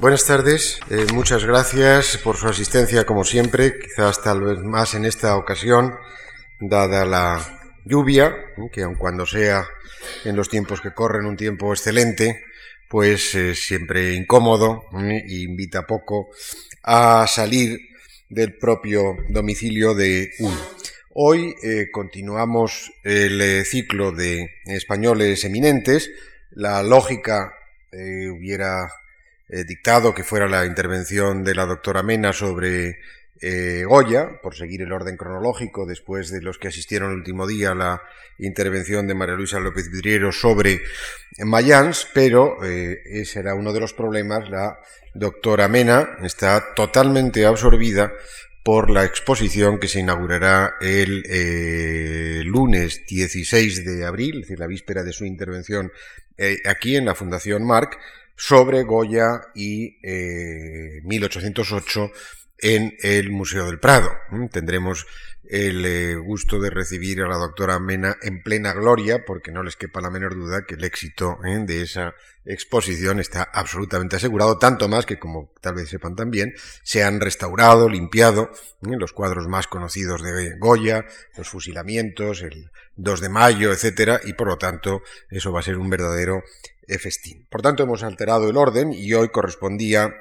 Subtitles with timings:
[0.00, 5.04] Buenas tardes, eh, muchas gracias por su asistencia como siempre, quizás tal vez más en
[5.04, 5.92] esta ocasión,
[6.60, 8.32] dada la lluvia,
[8.72, 9.66] que aun cuando sea
[10.24, 12.44] en los tiempos que corren un tiempo excelente,
[12.88, 16.28] pues eh, siempre incómodo e invita poco
[16.84, 17.80] a salir
[18.28, 20.60] del propio domicilio de uno.
[21.14, 26.08] Hoy eh, continuamos el ciclo de españoles eminentes.
[26.52, 27.52] La lógica
[27.90, 28.88] hubiera
[29.50, 32.98] eh, dictado que fuera la intervención de la doctora Mena sobre
[33.40, 37.70] eh, Goya, por seguir el orden cronológico, después de los que asistieron el último día
[37.70, 38.02] a la
[38.38, 40.82] intervención de María Luisa López Vidriero sobre
[41.38, 44.50] Mayans, pero eh, ese era uno de los problemas.
[44.50, 44.80] La
[45.14, 48.12] doctora Mena está totalmente absorbida
[48.62, 55.02] por la exposición que se inaugurará el lunes 16 de abril, es decir, la víspera
[55.02, 55.90] de su intervención
[56.66, 57.98] aquí en la Fundación Marc,
[58.38, 59.98] sobre Goya y
[61.02, 62.10] 1808 eh,
[62.60, 64.10] en el Museo del Prado.
[64.50, 65.06] Tendremos
[65.48, 69.76] el eh, gusto de recibir a la doctora Mena en plena gloria, porque no les
[69.76, 74.88] quepa la menor duda que el éxito eh, de esa exposición está absolutamente asegurado, tanto
[74.88, 78.50] más que, como tal vez sepan también, se han restaurado, limpiado
[78.80, 81.04] los cuadros más conocidos de Goya,
[81.36, 85.76] los fusilamientos, el 2 de mayo, etcétera, y por lo tanto eso va a ser
[85.76, 86.42] un verdadero
[87.48, 90.14] Por tanto, hemos alterado el orden y hoy correspondía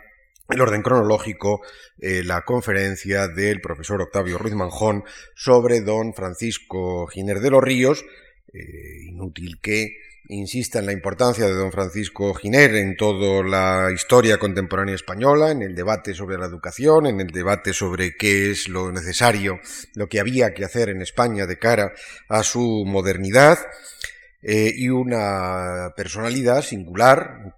[0.50, 1.62] el orden cronológico,
[2.00, 5.04] eh, la conferencia del profesor Octavio Ruiz Manjón
[5.36, 8.06] sobre don Francisco Giner de los Ríos.
[8.54, 9.98] Eh, inútil que
[10.30, 15.62] insista en la importancia de don Francisco Giner en toda la historia contemporánea española, en
[15.62, 19.60] el debate sobre la educación, en el debate sobre qué es lo necesario,
[19.95, 21.94] lo que había que hacer en España de cara
[22.28, 23.58] a su modernidad.
[24.50, 27.53] Eh, y una personalidad singular,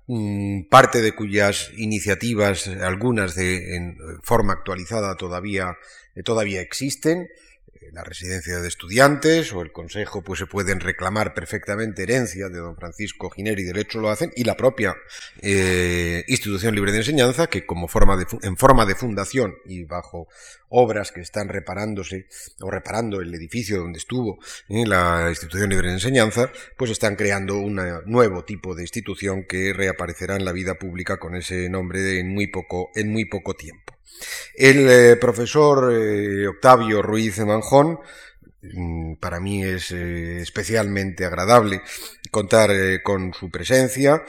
[0.71, 5.77] parte de cuyas iniciativas, algunas de en forma actualizada todavía,
[6.15, 7.27] eh, todavía existen,
[7.91, 12.75] la residencia de estudiantes o el consejo pues se pueden reclamar perfectamente herencia de don
[12.75, 14.95] Francisco Giner y de hecho lo hacen y la propia
[15.41, 20.27] eh, institución libre de enseñanza que como forma de, en forma de fundación y bajo
[20.69, 22.27] obras que están reparándose
[22.61, 27.58] o reparando el edificio donde estuvo eh, la institución libre de enseñanza pues están creando
[27.58, 32.33] un nuevo tipo de institución que reaparecerá en la vida pública con ese nombre en
[32.33, 33.98] muy poco en muy poco tiempo
[34.59, 37.99] el eh, profesor eh, Octavio Ruiz Manjón,
[38.61, 41.81] mm, para mí es eh, especialmente agradable
[42.30, 42.71] contar
[43.02, 44.21] con su presencia.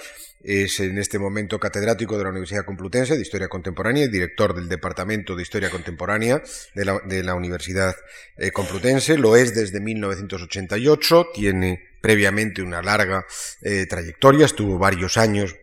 [0.43, 4.69] Es en este momento catedrático de la Universidad Complutense de Historia Contemporánea y director del
[4.71, 6.41] Departamento de Historia Contemporánea
[6.75, 7.95] de la, Universidad
[8.55, 9.19] Complutense.
[9.19, 11.29] Lo es desde 1988.
[11.35, 13.27] Tiene previamente una larga
[13.61, 14.47] trayectoria.
[14.47, 15.55] Estuvo varios años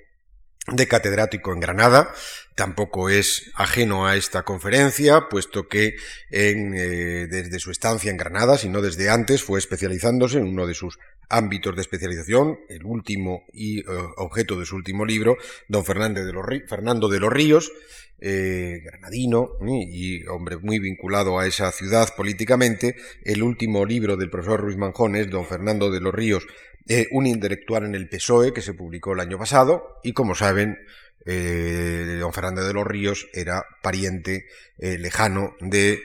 [0.67, 2.13] de catedrático en Granada.
[2.55, 5.95] Tampoco es ajeno a esta conferencia, puesto que
[6.29, 10.73] en, eh, desde su estancia en Granada, sino desde antes, fue especializándose en uno de
[10.73, 10.97] sus
[11.29, 13.83] ámbitos de especialización, el último y eh,
[14.17, 17.71] objeto de su último libro, don Fernando de los, Fernando de los Ríos,
[18.19, 22.95] eh, granadino y hombre muy vinculado a esa ciudad políticamente.
[23.23, 26.47] El último libro del profesor Ruiz Manjón es don Fernando de los Ríos,
[26.87, 30.77] eh, un intelectual en el PSOE que se publicó el año pasado y como saben
[31.25, 34.45] eh, don Fernando de los Ríos era pariente
[34.77, 36.01] eh, lejano de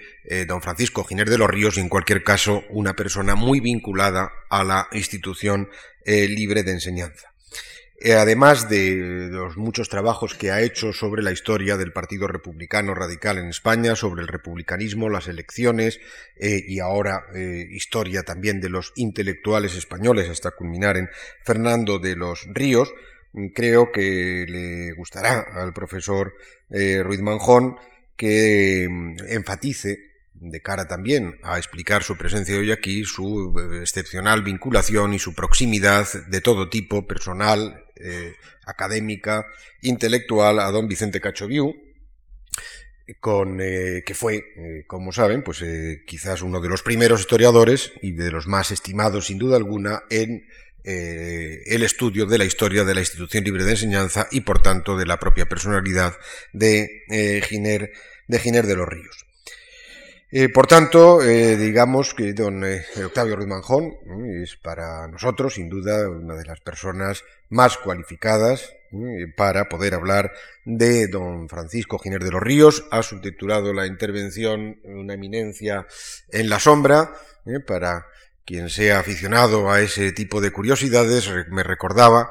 [0.46, 4.64] don Francisco Giner de los Ríos y en cualquier caso una persona muy vinculada a
[4.64, 5.68] la institución
[6.04, 7.31] libre de enseñanza.
[8.10, 13.38] Además de los muchos trabajos que ha hecho sobre la historia del Partido Republicano Radical
[13.38, 16.00] en España, sobre el republicanismo, las elecciones
[16.38, 17.26] y ahora
[17.70, 21.08] historia también de los intelectuales españoles hasta culminar en
[21.44, 22.92] Fernando de los Ríos,
[23.54, 26.34] creo que le gustará al profesor
[26.70, 27.76] eh, Ruiz Manjón
[28.16, 30.11] que mm, enfatice
[30.50, 35.34] de cara también a explicar su presencia hoy aquí, su eh, excepcional vinculación y su
[35.34, 38.34] proximidad de todo tipo, personal, eh,
[38.66, 39.46] académica,
[39.80, 41.74] intelectual, a don Vicente Cachoviu,
[43.20, 45.62] con, que fue, como saben, pues
[46.06, 50.46] quizás uno de los primeros historiadores y de los más estimados, sin duda alguna, en
[50.84, 54.96] eh, el estudio de la historia de la institución libre de enseñanza y por tanto
[54.96, 56.16] de la propia personalidad
[56.52, 57.40] de eh,
[58.26, 59.21] de Giner de los Ríos.
[60.34, 62.64] Eh, por tanto, digamos que don
[63.04, 63.94] Octavio Ruiz Manjón
[64.42, 68.72] es para nosotros, sin duda, una de las personas más cualificadas
[69.36, 70.32] para poder hablar
[70.64, 72.84] de don Francisco Giner de los Ríos.
[72.90, 75.86] Ha subtitulado la intervención Una eminencia
[76.30, 77.12] en la sombra,
[77.66, 78.06] para
[78.44, 82.30] quien sea aficionado a ese tipo de curiosidades me recordaba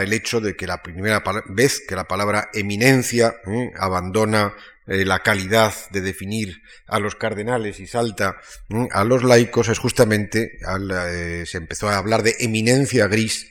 [0.00, 3.72] el hecho de que la primera vez que la palabra eminencia ¿eh?
[3.78, 4.54] abandona
[4.86, 8.36] eh, la calidad de definir a los cardenales y salta
[8.70, 8.88] ¿eh?
[8.92, 10.58] a los laicos es justamente
[11.44, 13.50] se empezó a hablar de eminencia gris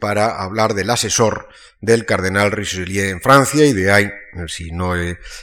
[0.00, 1.48] para hablar del asesor
[1.80, 4.10] del cardenal Richelieu en Francia y de ahí,
[4.48, 4.94] si no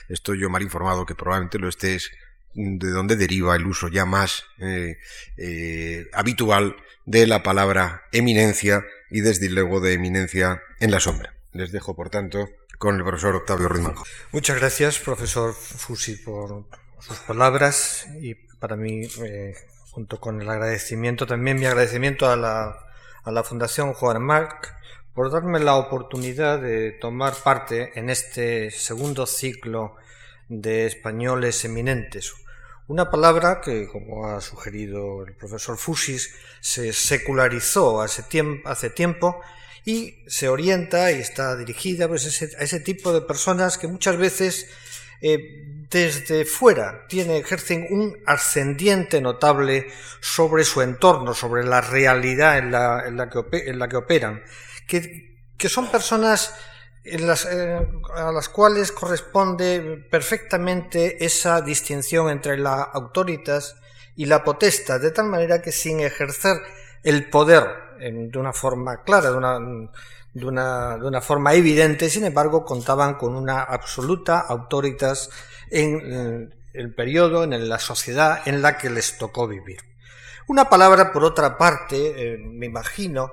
[0.10, 2.12] estoy yo mal informado que probablemente lo estés,
[2.54, 4.44] de donde deriva el uso ya más
[6.14, 6.76] habitual
[7.06, 11.34] de la palabra eminencia y desde luego de eminencia en la sombra.
[11.54, 13.94] Les dejo, por tanto, con el profesor Octavio Ritmo.
[14.32, 16.66] Muchas gracias, profesor Fusi, por
[17.00, 19.56] sus palabras y para mí, eh,
[19.92, 22.78] junto con el agradecimiento, también mi agradecimiento a la,
[23.24, 24.76] a la Fundación Juan Marc
[25.14, 29.96] por darme la oportunidad de tomar parte en este segundo ciclo
[30.48, 32.34] de españoles eminentes,
[32.88, 39.42] una palabra que, como ha sugerido el profesor Fusis, se secularizó hace tiempo,
[39.88, 44.68] y se orienta y está dirigida pues, a ese tipo de personas que muchas veces
[45.22, 49.88] eh, desde fuera ejercen un ascendiente notable
[50.20, 54.44] sobre su entorno, sobre la realidad en la, que, operan,
[54.88, 56.54] que son personas
[57.06, 63.78] eh, a las cuales corresponde perfectamente esa distinción entre la autoritas
[64.18, 66.58] y la potestad, de tal manera que sin ejercer
[67.04, 69.60] el poder de una forma clara, de una,
[70.34, 75.30] de una, de una forma evidente, sin embargo, contaban con una absoluta autoritas
[75.70, 79.80] en el periodo, en la sociedad en la que les tocó vivir.
[80.48, 83.32] Una palabra, por otra parte, eh, me imagino,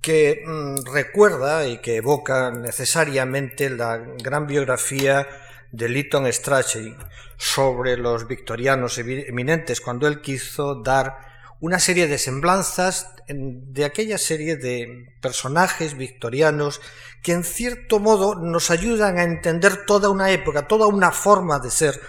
[0.00, 5.26] que mm, recuerda y que evoca necesariamente la gran biografía
[5.72, 6.96] de Lytton Strachey
[7.36, 11.27] sobre los victorianos eminentes, cuando él quiso dar
[11.60, 16.80] una serie de semblanzas de aquella serie de personajes victorianos
[17.22, 21.70] que en cierto modo nos ayudan a entender toda una época, toda una forma de
[21.70, 22.00] ser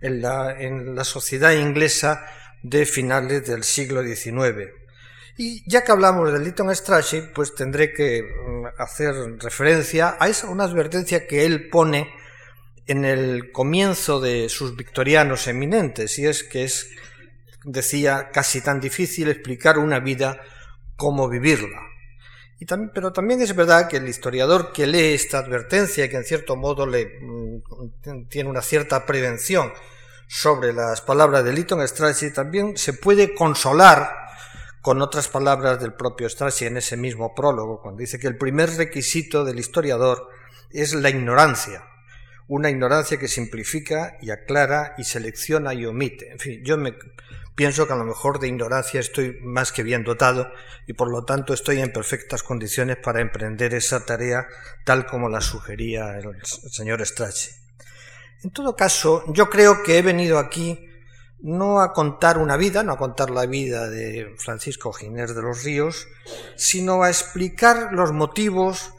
[0.00, 2.26] en la, en la sociedad inglesa
[2.62, 4.70] de finales del siglo XIX.
[5.36, 10.48] Y ya que hablamos de Lytton Strachey, pues tendré que mm, hacer referencia a esa
[10.48, 12.12] una advertencia que él pone
[12.88, 16.90] en el comienzo de sus victorianos eminentes, y es que es,
[17.64, 20.40] decía, casi tan difícil explicar una vida
[20.96, 21.80] como vivirla.
[22.60, 26.16] Y también, pero también es verdad que el historiador que lee esta advertencia y que
[26.16, 29.72] en cierto modo le, mm, tiene una cierta prevención
[30.26, 34.12] sobre las palabras de Lytton Strachey, también se puede consolar
[34.82, 38.70] con otras palabras del propio Strachey en ese mismo prólogo, cuando dice que el primer
[38.76, 40.28] requisito del historiador
[40.70, 41.84] es la ignorancia,
[42.46, 46.32] una ignorancia que simplifica y aclara y selecciona y omite.
[46.32, 46.94] En fin, yo me
[47.58, 50.48] pienso que a lo mejor de ignorancia estoy más que bien dotado
[50.86, 54.46] y por lo tanto estoy en perfectas condiciones para emprender esa tarea
[54.84, 57.52] tal como la sugería el señor Strachey.
[58.44, 60.88] En todo caso, yo creo que he venido aquí
[61.40, 65.64] no a contar una vida, no a contar la vida de Francisco Giner de los
[65.64, 66.06] Ríos,
[66.54, 68.92] sino a explicar los motivos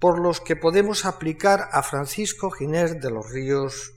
[0.00, 3.93] por los que podemos aplicar a Francisco Giner de los Ríos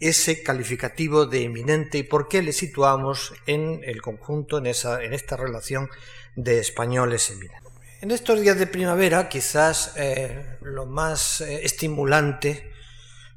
[0.00, 5.12] ese calificativo de eminente y por qué le situamos en el conjunto, en, esa, en
[5.12, 5.90] esta relación
[6.34, 7.70] de españoles eminentes.
[8.00, 12.72] En estos días de primavera, quizás eh, lo más eh, estimulante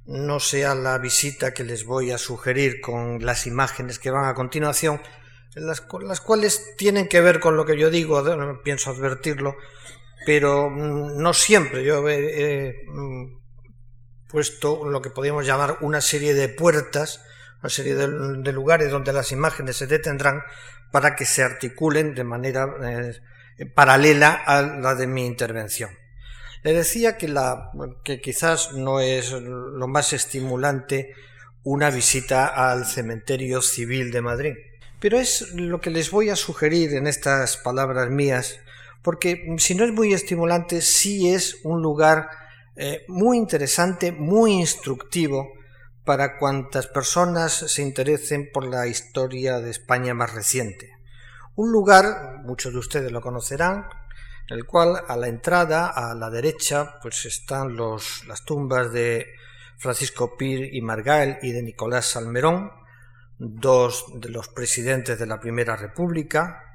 [0.06, 4.34] no sea la visita que les voy a sugerir con las imágenes que van a
[4.34, 5.01] continuación,
[5.55, 8.24] las, cuales tienen que ver con lo que yo digo,
[8.63, 9.55] pienso advertirlo,
[10.25, 11.84] pero mm, no siempre.
[11.84, 13.42] Yo he, mm,
[14.34, 17.22] puesto lo que podríamos llamar una serie de puertas,
[17.62, 20.42] una serie de, lugares donde las imágenes se detendrán
[20.92, 25.92] para que se articulen de manera eh, paralela a la de mi intervención.
[26.63, 27.70] Le decía que, la,
[28.04, 31.13] que quizás no es lo más estimulante
[31.62, 34.56] una visita al cementerio civil de Madrid,
[35.00, 38.60] pero es lo que les voy a sugerir en estas palabras mías,
[39.04, 42.42] porque si no es muy estimulante, sí es un lugar
[42.75, 45.53] eh, muy interesante, muy instructivo
[46.03, 50.92] para cuantas personas se interesen por la historia de España más reciente.
[51.56, 53.86] Un lugar, muchos de ustedes lo conocerán,
[54.50, 59.27] el cual a la entrada, a la derecha, pues están los, las tumbas de
[59.77, 62.72] Francisco Pir y Margal y de Nicolás Salmerón,
[63.38, 66.73] dos de los presidentes de la Primera República.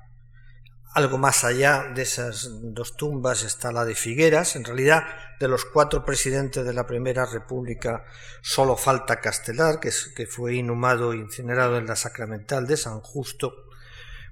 [0.94, 4.56] Algo más allá de esas dos tumbas está la de Figueras.
[4.56, 5.04] En realidad,
[5.38, 8.04] de los cuatro presidentes de la Primera República,
[8.40, 9.92] solo falta Castelar, que,
[10.26, 13.52] fue inhumado e incinerado en la Sacramental de San Justo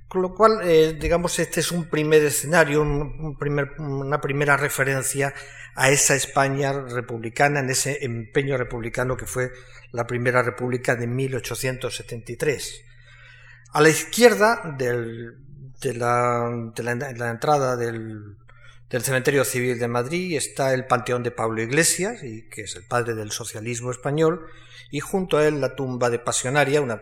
[0.09, 5.35] Con lo cual, eh, digamos, este es un primer escenario, una primera referencia
[5.75, 9.53] a esa España republicana, en ese empeño republicano que fue
[9.93, 12.83] la primera república de 1873.
[13.73, 15.46] A la izquierda del,
[15.81, 18.37] de, la, de, la, entrada del,
[18.89, 22.85] del, cementerio civil de Madrid está el Panteón de Pablo Iglesias, y, que es el
[22.85, 24.47] padre del socialismo español,
[24.91, 27.01] y junto a él la tumba de Pasionaria, una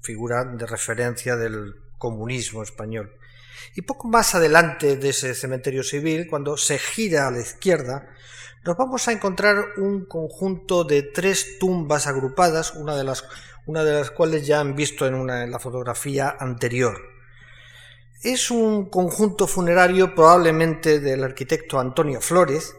[0.00, 3.12] figura de referencia del comunismo español.
[3.74, 8.08] Y poco más adelante de ese cementerio civil, cuando se gira a la izquierda,
[8.64, 13.24] nos vamos a encontrar un conjunto de tres tumbas agrupadas, una de las,
[13.66, 17.13] una de las cuales ya han visto en, una, en la fotografía anterior.
[18.24, 22.74] Es un conjunto funerario probablemente del arquitecto Antonio Flores,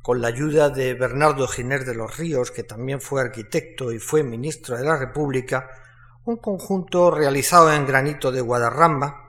[0.00, 4.22] con la ayuda de Bernardo Giner de los Ríos, que también fue arquitecto y fue
[4.22, 5.68] ministro de la República,
[6.24, 9.24] un conjunto realizado en granito de Guadarrama,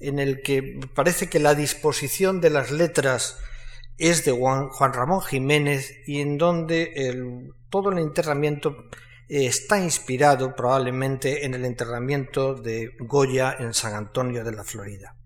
[0.00, 3.38] en el que parece que la disposición de las letras
[3.96, 8.90] es de Juan, Ramón Jiménez y en donde todo el enterramiento
[9.28, 15.16] está inspirado probablemente en el enterramiento de Goya en San Antonio de la Florida.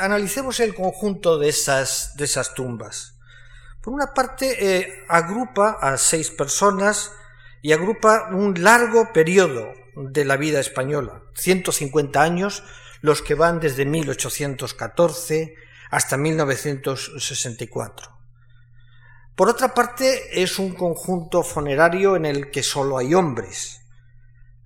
[0.00, 3.18] Analicemos el conjunto de esas, de esas tumbas.
[3.82, 7.12] Por una parte, eh, agrupa a seis personas
[7.62, 12.62] y agrupa un largo periodo de la vida española, 150 años,
[13.00, 15.54] los que van desde 1814
[15.90, 18.15] hasta 1964.
[19.36, 23.82] Por otra parte, es un conjunto funerario en el que solo hay hombres.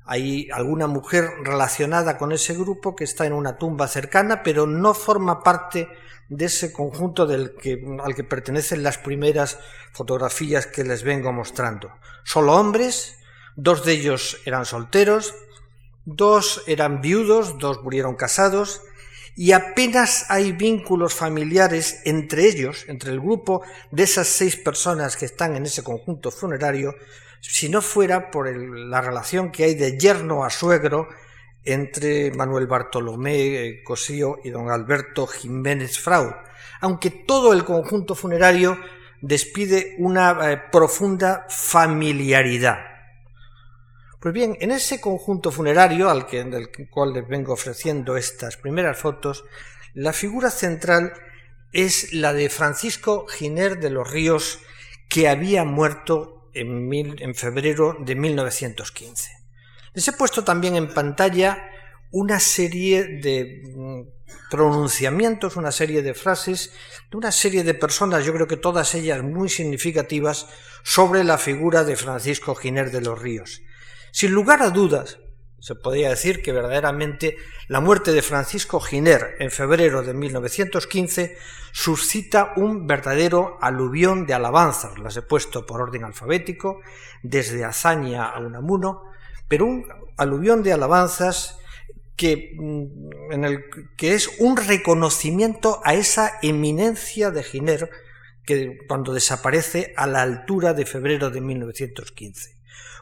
[0.04, 4.94] Hay alguna mujer relacionada con ese grupo que está en una tumba cercana, pero no
[4.94, 5.88] forma parte
[6.28, 9.58] de ese conjunto al que pertenecen las primeras
[9.92, 11.90] fotografías que les vengo mostrando.
[12.22, 13.18] Solo hombres,
[13.56, 15.34] dos de ellos eran solteros,
[16.04, 18.82] dos eran viudos, dos murieron casados,
[19.40, 25.24] y apenas hay vínculos familiares entre ellos, entre el grupo de esas seis personas que
[25.24, 26.94] están en ese conjunto funerario,
[27.40, 31.08] si no fuera por la relación que hay de yerno a suegro
[31.64, 36.34] entre Manuel Bartolomé eh, Cosío y don Alberto Jiménez Fraud,
[36.82, 38.78] aunque todo el conjunto funerario
[39.22, 42.89] despide una eh, profunda familiaridad.
[44.20, 48.98] Pues bien, en ese conjunto funerario al que, del cual les vengo ofreciendo estas primeras
[48.98, 49.44] fotos,
[49.94, 51.14] la figura central
[51.72, 54.58] es la de Francisco Giner de los Ríos,
[55.08, 59.30] que había muerto en, en febrero de 1915.
[59.94, 61.66] Les he puesto también en pantalla
[62.10, 64.02] una serie de mm,
[64.50, 66.72] pronunciamientos, una serie de frases
[67.10, 70.46] de una serie de personas, yo creo que todas ellas muy significativas,
[70.82, 73.62] sobre la figura de Francisco Giner de los Ríos.
[74.12, 75.18] Sin lugar a dudas,
[75.60, 77.36] se podría decir que verdaderamente
[77.68, 81.36] la muerte de Francisco Giner en febrero de 1915
[81.72, 86.80] suscita un verdadero aluvión de alabanzas, las he puesto por orden alfabético,
[87.22, 89.02] desde Azaña a Unamuno,
[89.48, 89.86] pero un
[90.16, 91.58] aluvión de alabanzas
[92.16, 93.36] que, mm,
[93.96, 97.90] que es un reconocimiento a esa eminencia de Giner
[98.44, 102.59] que cuando desaparece a la altura de febrero de 1915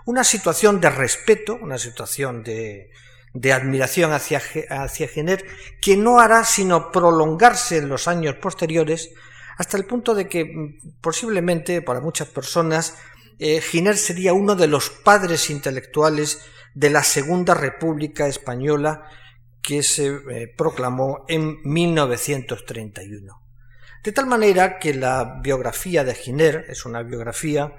[0.08, 2.90] una situación de respeto, una situación de,
[3.52, 5.08] admiración hacia, hacia
[5.82, 9.10] que no hará sino prolongarse en los años posteriores
[9.58, 12.96] hasta el punto de que mm, posiblemente para muchas personas
[13.38, 16.40] eh, Giner sería uno de los padres intelectuales
[16.72, 19.10] de la Segunda República Española
[19.60, 23.42] que se eh, proclamó en 1931.
[24.02, 27.74] De tal manera que la biografía de Giner es una biografía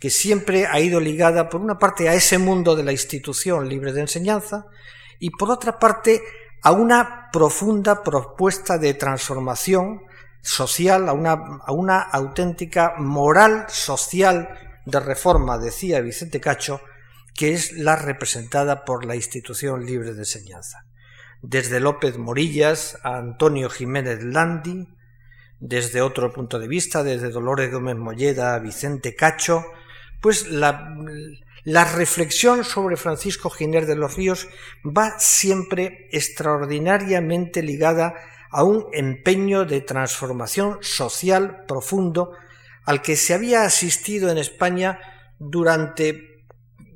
[0.00, 3.92] que siempre ha ido ligada por una parte a ese mundo de la institución libre
[3.92, 4.66] de enseñanza
[5.18, 6.22] y por otra parte
[6.62, 10.02] a una profunda propuesta de transformación
[10.40, 14.48] social, a una, a una auténtica moral social
[14.86, 16.80] de reforma, decía Vicente Cacho,
[17.34, 20.84] que es la representada por la institución libre de enseñanza.
[21.42, 24.88] Desde López Morillas a Antonio Jiménez Landi,
[25.60, 29.64] desde otro punto de vista, desde Dolores Gómez Molleda a Vicente Cacho,
[30.20, 30.94] pues la,
[31.94, 34.48] reflexión sobre Francisco Giner de los Ríos
[34.84, 38.14] va siempre extraordinariamente ligada
[38.50, 42.32] a un empeño de transformación social profundo
[42.84, 44.98] al que se había asistido en España
[45.38, 46.46] durante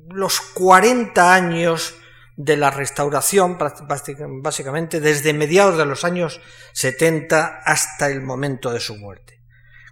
[0.09, 1.95] los 40 años
[2.35, 3.59] de la restauración,
[4.41, 6.41] básicamente desde mediados de los años
[6.73, 9.39] 70 hasta el momento de su muerte.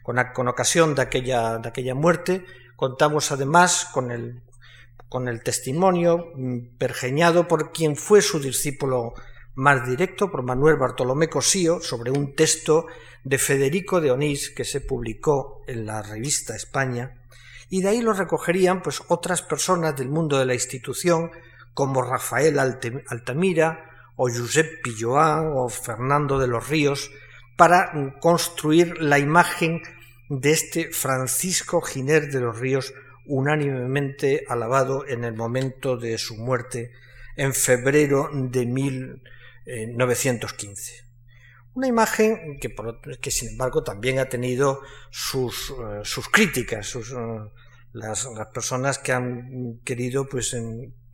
[0.02, 2.44] Con ocasión de aquella, de aquella muerte,
[2.82, 6.34] Contamos además con el, testimonio
[6.80, 9.14] pergeñado por quien fue su discípulo
[9.54, 12.88] más directo por Manuel Bartolomé Cosío sobre un texto
[13.24, 17.22] de Federico de Onís que se publicó en la revista España.
[17.70, 21.30] Y de ahí lo recogerían pues otras personas del mundo de la institución
[21.76, 27.12] como Rafael Altamira o Josep Pilloán o Fernando de los Ríos
[27.58, 29.84] para construir la imagen
[30.40, 32.94] de este Francisco Giner de los Ríos
[33.26, 36.94] unánimemente alabado en el momento de su muerte
[37.36, 41.04] en febrero de 1915.
[41.74, 42.74] Una imagen que,
[43.22, 47.16] que sin embargo también ha tenido sus, eh, sus críticas, sus, eh,
[47.92, 50.56] las, personas que han querido pues,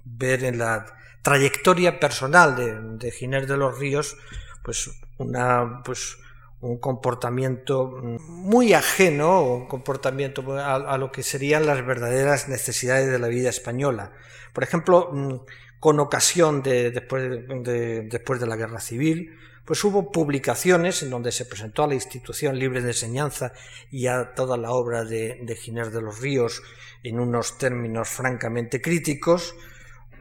[0.04, 0.86] ver en la
[1.24, 4.16] trayectoria personal de, de Giner de los Ríos
[4.64, 6.20] pues, una, pues,
[6.62, 7.88] un comportamiento
[8.20, 14.14] muy ajeno, un comportamiento a, lo que serían las verdaderas necesidades de la vida española.
[14.54, 15.36] Por ejemplo, mm,
[15.80, 21.32] con ocasión de después de, después de la Guerra Civil, pues hubo publicaciones en donde
[21.32, 23.52] se presentó a la institución libre de enseñanza
[23.92, 26.64] y a toda la obra de, de Giner de los Ríos
[27.04, 29.56] en unos términos francamente críticos,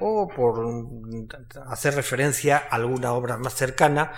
[0.00, 0.64] o por
[1.68, 4.12] hacer referencia a alguna obra más cercana,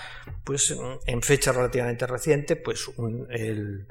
[0.44, 0.74] pues
[1.06, 2.90] en fecha relativamente reciente, pues
[3.30, 3.84] eh,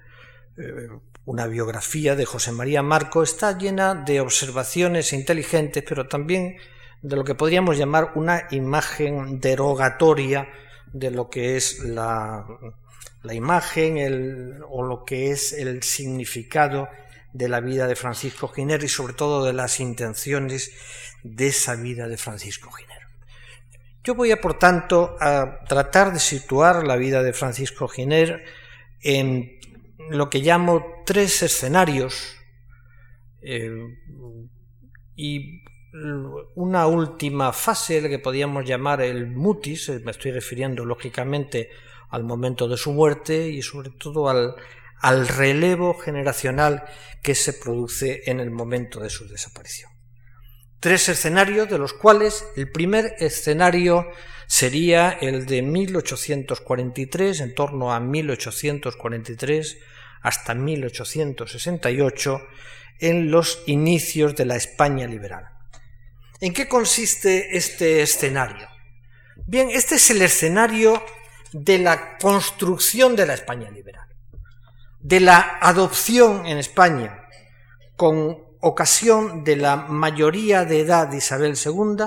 [1.25, 3.21] una biografía de José María Marco.
[3.21, 6.57] Está llena de observaciones inteligentes, pero también
[7.01, 10.49] de lo que podríamos llamar una imagen derogatoria
[10.91, 12.45] de lo que es la,
[13.31, 16.87] imagen o lo que es el significado
[17.33, 20.71] de la vida de Francisco Giner y sobre todo de las intenciones
[21.23, 23.01] de esa vida de Francisco Giner.
[24.03, 28.45] Yo voy a, por tanto, a tratar de situar la vida de Francisco Giner
[29.01, 29.59] en
[30.09, 32.37] lo que llamo tres escenarios
[33.41, 33.69] eh,
[35.15, 35.61] y
[36.55, 41.69] una última fase, la que podríamos llamar el mutis, eh, me estoy refiriendo lógicamente
[42.09, 44.55] al momento de su muerte y sobre todo al,
[45.01, 46.83] al relevo generacional
[47.21, 49.96] que se produce en el momento de su desaparición.
[50.79, 54.07] Tres escenarios de los cuales el primer escenario
[54.47, 59.77] sería el de 1843, en torno a 1843
[60.21, 62.41] hasta 1868,
[62.99, 65.45] en los inicios de la España liberal.
[66.39, 68.67] ¿En qué consiste este escenario?
[69.45, 71.03] Bien, este es el escenario
[71.51, 74.07] de la construcción de la España liberal
[75.07, 77.27] de la adopción en España
[77.95, 82.05] con ocasión de la mayoría de edad de Isabel II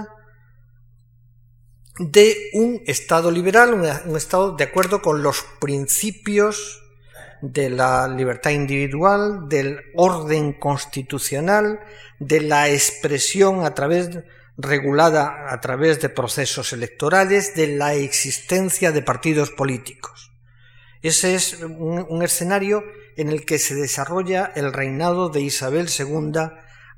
[1.99, 6.83] de un Estado liberal, un Estado de acuerdo con los principios
[7.43, 11.81] de la libertad individual, del orden constitucional,
[12.19, 14.11] de la expresión a través
[14.61, 20.33] regulada a través de procesos electorales, de la existencia de partidos políticos.
[21.03, 22.85] Ese es un, escenario
[23.17, 26.41] en el que se desarrolla el reinado de Isabel II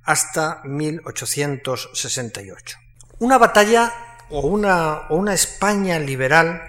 [0.03, 2.79] hasta 1868.
[3.19, 3.93] Una batalla
[4.31, 6.63] o una, una España liberal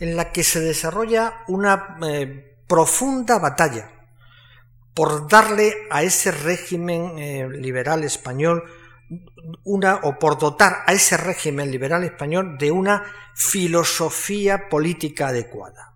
[0.00, 3.90] en la que se desarrolla una eh, profunda batalla
[4.94, 8.64] por darle a ese régimen eh, liberal español
[9.64, 15.94] una o por dotar a ese régimen liberal español de una filosofía política adecuada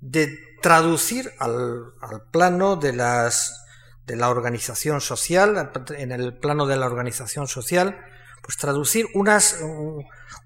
[0.00, 1.92] de traducir al,
[2.30, 3.66] plano de, las,
[4.06, 8.02] de la organización social, en el plano de la organización social,
[8.40, 9.60] pues traducir unas,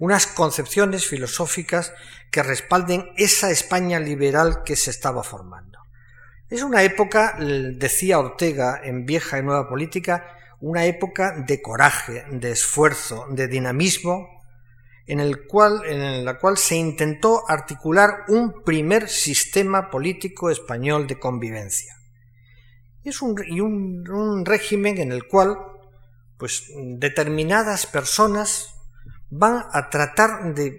[0.00, 1.92] unas concepciones filosóficas
[2.32, 5.78] que respalden esa España liberal que se estaba formando.
[6.50, 12.50] Es una época, decía Ortega en Vieja y Nueva Política, una época de coraje, de
[12.50, 14.37] esfuerzo, de dinamismo,
[15.08, 21.18] en, el cual, en la cual se intentó articular un primer sistema político español de
[21.18, 21.94] convivencia.
[23.02, 25.56] Es un, y un, régimen en el cual
[26.36, 28.74] pues, determinadas personas
[29.30, 30.78] van a tratar de,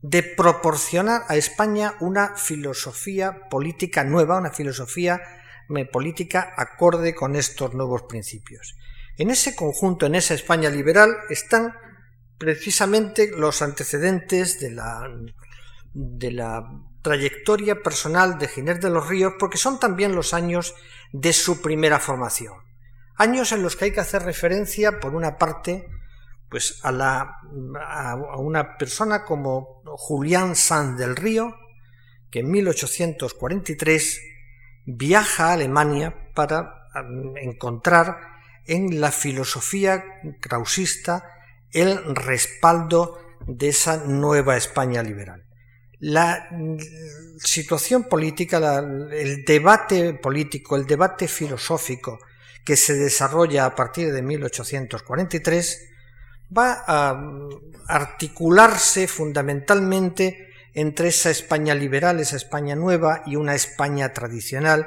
[0.00, 5.20] de proporcionar a España una filosofía política nueva, una filosofía
[5.92, 8.74] política acorde con estos nuevos principios.
[9.18, 11.74] En ese conjunto, en esa España liberal, están
[12.38, 15.10] precisamente los antecedentes de la,
[15.92, 16.64] de la
[17.02, 20.74] trayectoria personal de Ginés de los Ríos, porque son también los años
[21.12, 22.54] de su primera formación.
[23.16, 25.88] Años en los que hay que hacer referencia, por una parte,
[26.48, 27.40] pues a, la,
[27.86, 31.54] a una persona como Julián Sanz del Río,
[32.30, 34.20] que en 1843
[34.86, 38.18] viaja a Alemania para mm, encontrar
[38.64, 40.04] en la filosofía
[40.40, 41.37] krausista
[41.72, 45.44] el respaldo de esa nueva España liberal.
[46.00, 46.48] La
[47.38, 48.78] situación política,
[49.10, 52.18] el debate político, el debate filosófico
[52.64, 55.88] que se desarrolla a partir de 1843
[56.56, 57.20] va a
[57.86, 64.86] articularse fundamentalmente entre esa España liberal, esa España nueva y una España tradicional,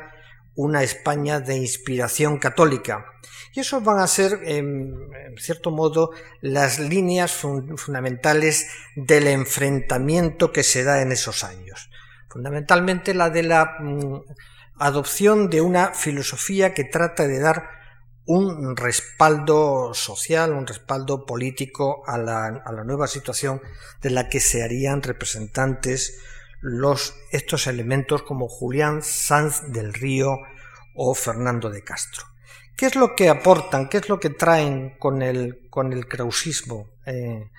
[0.56, 3.06] una España de inspiración católica.
[3.54, 6.12] Y eso van a ser, en, cierto modo,
[6.42, 11.90] las líneas fundamentales del enfrentamiento que se da en esos años.
[12.30, 14.22] Fundamentalmente la de la mm,
[14.80, 17.70] adopción de una filosofía que trata de dar
[18.26, 23.62] un respaldo social, un respaldo político a la, a la nueva situación
[24.02, 26.20] de la que se harían representantes
[26.62, 30.38] los, estos elementos como Julián Sanz del Río
[30.96, 32.26] o Fernando de Castro.
[32.78, 36.90] ¿Qué es lo que aportan, qué es lo que traen con el, con el krausismo
[37.06, 37.50] eh,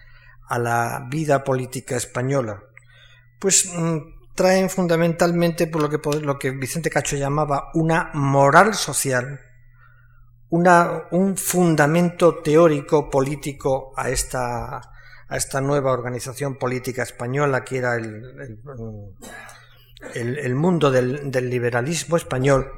[0.48, 2.62] a la vida política española?
[3.38, 3.98] Pues mm,
[4.34, 9.40] traen fundamentalmente por lo que, lo que Vicente Cacho llamaba una moral social,
[10.48, 14.91] una, un fundamento teórico político a esta,
[15.32, 18.60] a esta nueva organización política española que era el,
[20.14, 22.70] el, mundo del, liberalismo español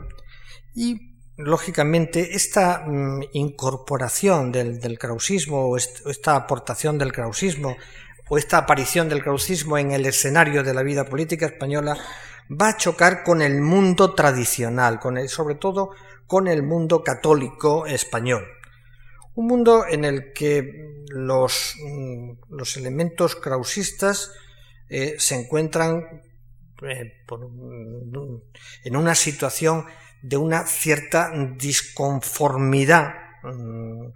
[0.72, 7.76] y lógicamente esta mm, incorporación del, del krausismo o esta aportación del krausismo
[8.28, 11.98] o esta aparición del krausismo en el escenario de la vida política española
[12.48, 15.90] va a chocar con el mundo tradicional, con el, sobre todo
[16.28, 18.44] con el mundo católico español.
[19.34, 24.32] Un mundo en el que los, mm, los elementos krausistas
[24.88, 26.22] eh, se encuentran
[26.82, 27.24] eh,
[28.84, 29.86] en una situación
[30.22, 34.06] de una cierta disconformidad mm,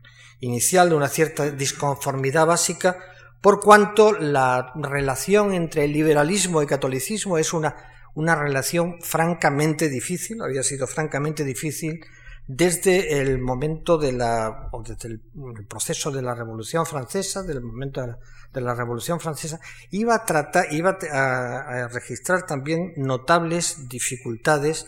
[0.41, 2.99] inicial, de una cierta disconformidad básica,
[3.41, 7.77] por cuanto la relación entre liberalismo y catolicismo es una,
[8.15, 12.01] una relación francamente difícil, había sido francamente difícil
[12.49, 15.21] desde el momento de la, o desde el,
[15.69, 18.01] proceso de la Revolución Francesa, del momento
[18.53, 24.87] de la, Revolución Francesa, iba a tratar, iba a registrar también notables dificultades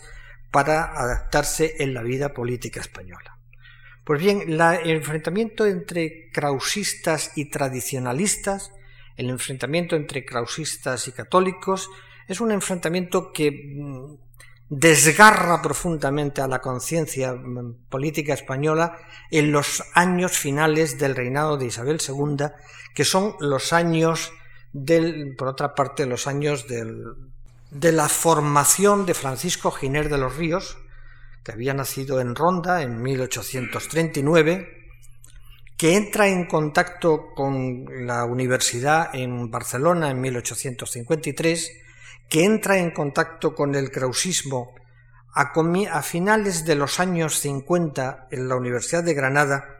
[0.51, 3.37] para adaptarse en la vida política española.
[4.03, 8.71] Pues bien, el enfrentamiento entre krausistas y tradicionalistas,
[9.17, 11.89] el enfrentamiento entre krausistas y católicos,
[12.27, 14.15] es un enfrentamiento que mm,
[14.71, 18.97] desgarra profundamente a la conciencia mm, política española
[19.29, 22.45] en los años finales del reinado de Isabel II,
[22.95, 24.31] que son los años
[24.71, 27.03] del, por otra parte, los años del,
[27.69, 30.77] de la formación de Francisco Giner de los Ríos,
[31.43, 34.69] que había nacido en Ronda en 1839,
[35.75, 41.80] que entra en contacto con la universidad en Barcelona en 1853,
[42.31, 44.73] que entra en contacto con el krausismo
[45.33, 49.77] a, finales de los años 50 en la Universidad de Granada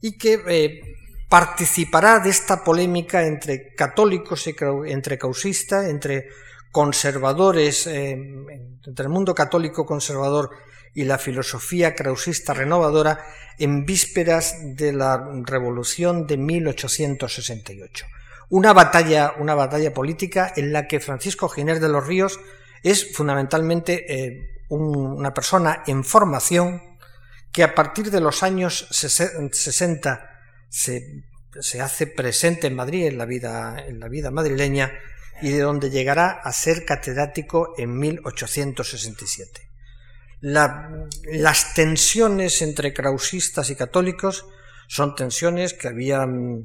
[0.00, 0.80] y que eh,
[1.28, 6.30] participará de esta polémica entre católicos y entre krausistas, entre
[6.72, 10.52] conservadores, eh, entre el mundo católico conservador
[10.94, 13.26] y la filosofía krausista renovadora
[13.58, 18.06] en vísperas de la revolución de 1868.
[18.54, 22.38] Una batalla, una batalla política en la que Francisco Giner de los Ríos
[22.84, 26.80] es fundamentalmente eh, una persona en formación
[27.50, 30.30] que a partir de los años 60
[30.68, 31.24] se,
[31.58, 35.00] se hace presente en Madrid, en la vida, en la vida madrileña,
[35.42, 39.68] y de donde llegará a ser catedrático en 1867.
[40.42, 44.46] las tensiones entre krausistas y católicos
[44.86, 46.62] son tensiones que habían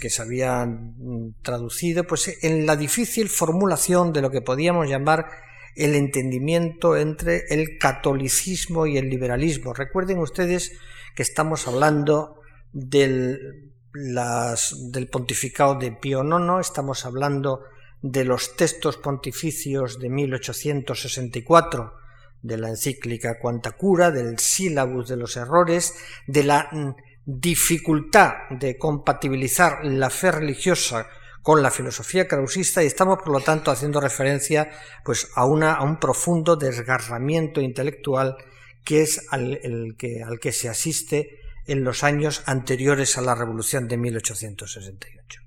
[0.00, 5.26] que, se habían traducido pues en la difícil formulación de lo que podíamos llamar
[5.74, 9.74] el entendimiento entre el catolicismo y el liberalismo.
[9.74, 10.72] Recuerden ustedes
[11.16, 12.40] que estamos hablando
[12.72, 17.64] del, del pontificado de Pío IX, estamos hablando
[18.02, 21.94] de los textos pontificios de 1864,
[22.42, 25.94] de la encíclica Cuanta Cura, del sílabus de los errores,
[26.26, 26.94] de la mm,
[27.26, 31.08] dificultad de compatibilizar la fe religiosa
[31.42, 34.70] con la filosofía krausista y estamos por lo tanto haciendo referencia
[35.04, 38.36] pues a, una, a un profundo desgarramiento intelectual
[38.84, 39.60] que es al,
[39.98, 45.40] que, al que se asiste en los años anteriores a la revolución de 1868.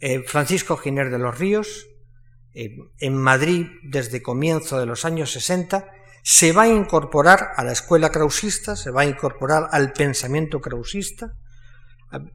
[0.00, 1.86] Eh, Francisco Giner de los Ríos,
[2.54, 5.88] eh, en Madrid desde comienzo de los años 60,
[6.22, 11.34] se va a incorporar a la escuela krausista, se va a incorporar al pensamiento krausista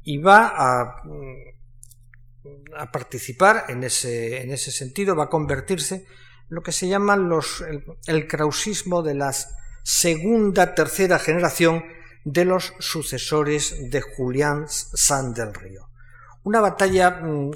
[0.04, 0.96] y va a,
[2.78, 6.06] a participar en ese, en ese sentido, va a convertirse en
[6.50, 7.64] lo que se llama los,
[8.08, 9.34] el, krausismo de la
[9.84, 11.84] segunda, tercera generación
[12.24, 15.90] de los sucesores de Julián San del Río.
[16.44, 17.52] Una batalla mm,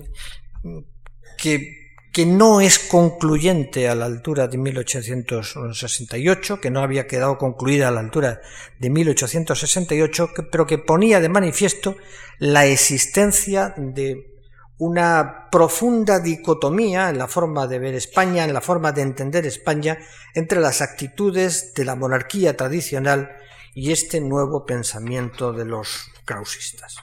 [1.37, 1.78] que
[2.11, 7.91] que no es concluyente a la altura de 1868, que no había quedado concluida a
[7.91, 8.41] la altura
[8.79, 11.95] de 1868, pero que ponía de manifiesto
[12.39, 14.39] la existencia de
[14.79, 19.99] una profunda dicotomía en la forma de ver España, en la forma de entender España,
[20.33, 23.29] entre las actitudes de la monarquía tradicional
[23.75, 26.95] y este nuevo pensamiento de los krausistas.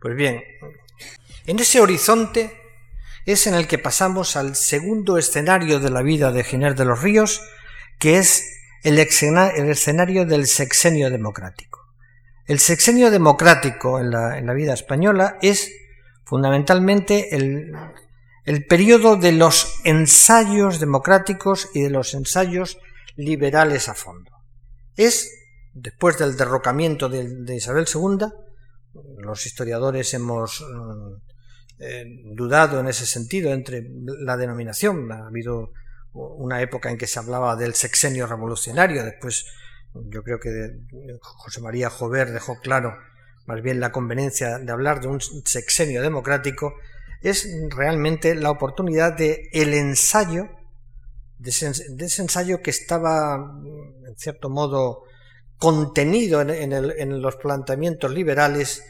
[0.00, 0.42] Pues bien,
[1.46, 2.65] en ese horizonte
[3.26, 7.02] es en el que pasamos al segundo escenario de la vida de Giner de los
[7.02, 7.42] Ríos,
[7.98, 8.44] que es
[8.84, 11.80] el, escenario del sexenio democrático.
[12.46, 15.72] El sexenio democrático en la, vida española es
[16.24, 17.74] fundamentalmente el,
[18.68, 22.78] periodo de los ensayos democráticos y de los ensayos
[23.16, 24.30] liberales a fondo.
[24.94, 25.32] Es,
[25.74, 28.28] después del derrocamiento de, de Isabel II,
[29.18, 31.25] los historiadores hemos mm,
[31.78, 33.86] eh, dudado en ese sentido entre
[34.20, 35.10] la denominación.
[35.12, 35.72] Ha habido
[36.12, 39.46] una época en que se hablaba del sexenio revolucionario, después
[40.08, 40.78] yo creo que
[41.20, 42.96] José María Jover dejó claro
[43.46, 46.74] más bien la conveniencia de hablar de un sexenio democrático,
[47.22, 50.48] es realmente la oportunidad de el ensayo,
[51.38, 53.36] de ese, ensayo que estaba,
[54.06, 55.04] en cierto modo,
[55.58, 58.82] contenido en los planteamientos liberales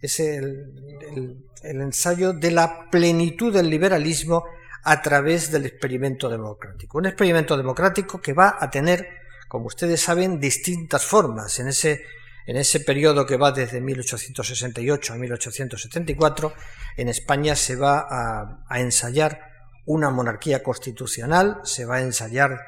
[0.00, 4.44] es el, ensayo de la plenitud del liberalismo
[4.82, 6.98] a través del experimento democrático.
[6.98, 9.06] Un experimento democrático que va a tener,
[9.46, 11.58] como ustedes saben, distintas formas.
[11.58, 12.02] En ese,
[12.46, 16.54] en ese periodo que va desde 1868 a 1874,
[16.96, 19.40] en España se va a, a ensayar
[19.84, 22.58] una monarquía constitucional, se va a ensayar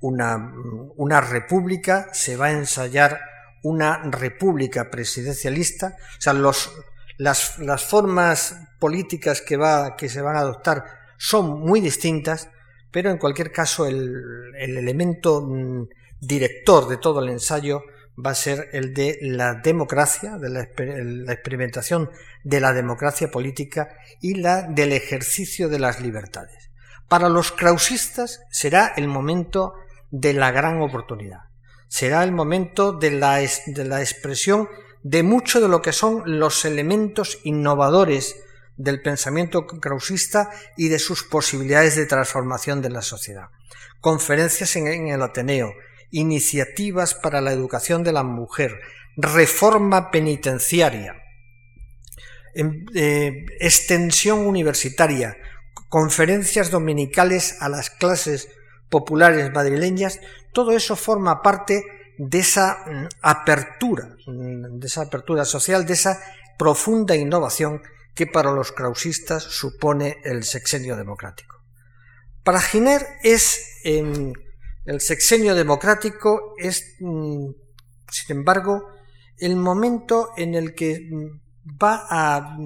[0.00, 0.52] una,
[0.96, 3.18] una república, se va a ensayar
[3.66, 6.72] una república presidencialista, o sea, los,
[7.18, 10.84] las, las, formas políticas que, va, que se van a adoptar
[11.18, 12.48] son muy distintas,
[12.92, 15.88] pero en cualquier caso el, el elemento mm,
[16.20, 17.82] director de todo el ensayo
[18.24, 22.08] va a ser el de la democracia, de la, la, experimentación
[22.44, 23.88] de la democracia política
[24.22, 26.70] y la del ejercicio de las libertades.
[27.08, 29.74] Para los krausistas será el momento
[30.12, 31.45] de la gran oportunidad
[31.88, 34.68] será el momento de la, de la expresión
[35.02, 38.36] de mucho de lo que son los elementos innovadores
[38.76, 43.50] del pensamiento krausista y de sus posibilidades de transformación de la sociedad.
[44.00, 45.72] Conferencias en, el Ateneo,
[46.10, 48.80] iniciativas para la educación de la mujer,
[49.16, 51.14] reforma penitenciaria,
[52.54, 55.36] em, eh, extensión universitaria,
[55.88, 58.48] conferencias dominicales a las clases
[58.88, 60.20] populares madrileñas,
[60.52, 61.84] todo eso forma parte
[62.18, 66.20] de esa mm, apertura, mm, de esa apertura social, de esa
[66.58, 67.82] profunda innovación
[68.14, 71.56] que para los krausistas supone el sexenio democrático.
[72.42, 77.50] Para Giner es el sexenio democrático es, mm,
[78.10, 78.88] sin embargo,
[79.38, 81.10] el momento en el que
[81.82, 82.56] va a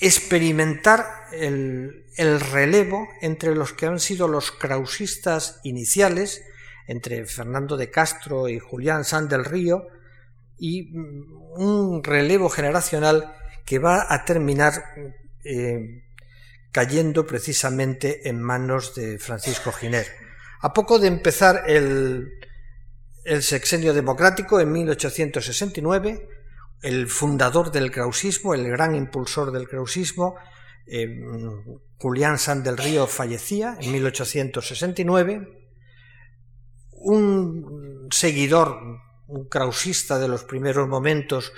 [0.00, 6.42] experimentar el, el relevo entre los que han sido los krausistas iniciales,
[6.86, 9.86] entre Fernando de Castro y Julián San del Río,
[10.58, 14.72] y mm, un relevo generacional que va a terminar
[15.44, 16.04] eh,
[16.70, 20.06] cayendo precisamente en manos de Francisco Giner.
[20.60, 22.28] A poco de empezar el,
[23.24, 26.28] el sexenio democrático en 1869,
[26.82, 30.36] el fundador del krausismo, el gran impulsor del krausismo,
[30.86, 31.22] eh,
[31.98, 35.70] Julián San del Río fallecía en 1869.
[36.90, 41.52] Un seguidor, un krausista de los primeros momentos,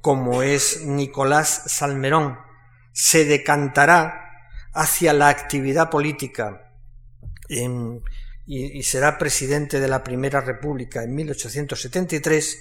[0.00, 2.38] como es Nicolás Salmerón,
[2.92, 6.72] se decantará hacia la actividad política
[8.46, 12.58] y será presidente de la Primera República en 1873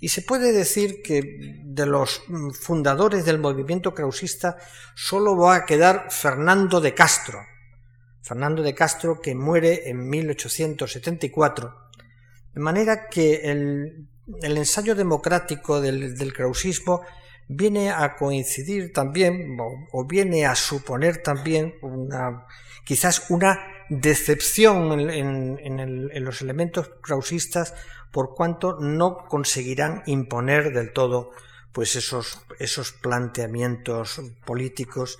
[0.00, 2.22] y se puede decir que de los
[2.60, 4.56] fundadores del movimiento krausista
[4.94, 7.40] solo va a quedar Fernando de Castro.
[8.22, 11.74] Fernando de Castro que muere en 1874.
[12.54, 14.08] De manera que el,
[14.42, 17.02] ensayo democrático del, del, krausismo
[17.48, 19.56] viene a coincidir también,
[19.92, 22.46] o, viene a suponer también una,
[22.84, 27.74] quizás una decepción en, los elementos krausistas
[28.12, 31.30] por cuanto no conseguirán imponer del todo
[31.72, 35.18] pues esos, esos planteamientos políticos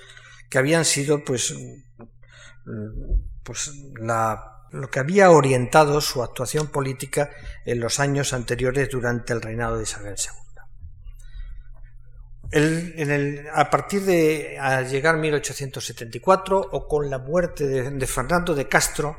[0.49, 1.55] que habían sido pues,
[3.43, 3.73] pues
[4.71, 7.31] lo que había orientado su actuación política
[7.65, 10.44] en los años anteriores durante el reinado de Isabel II
[12.53, 14.59] a partir de
[14.91, 19.17] llegar 1874 o con la muerte de, Fernando de Castro,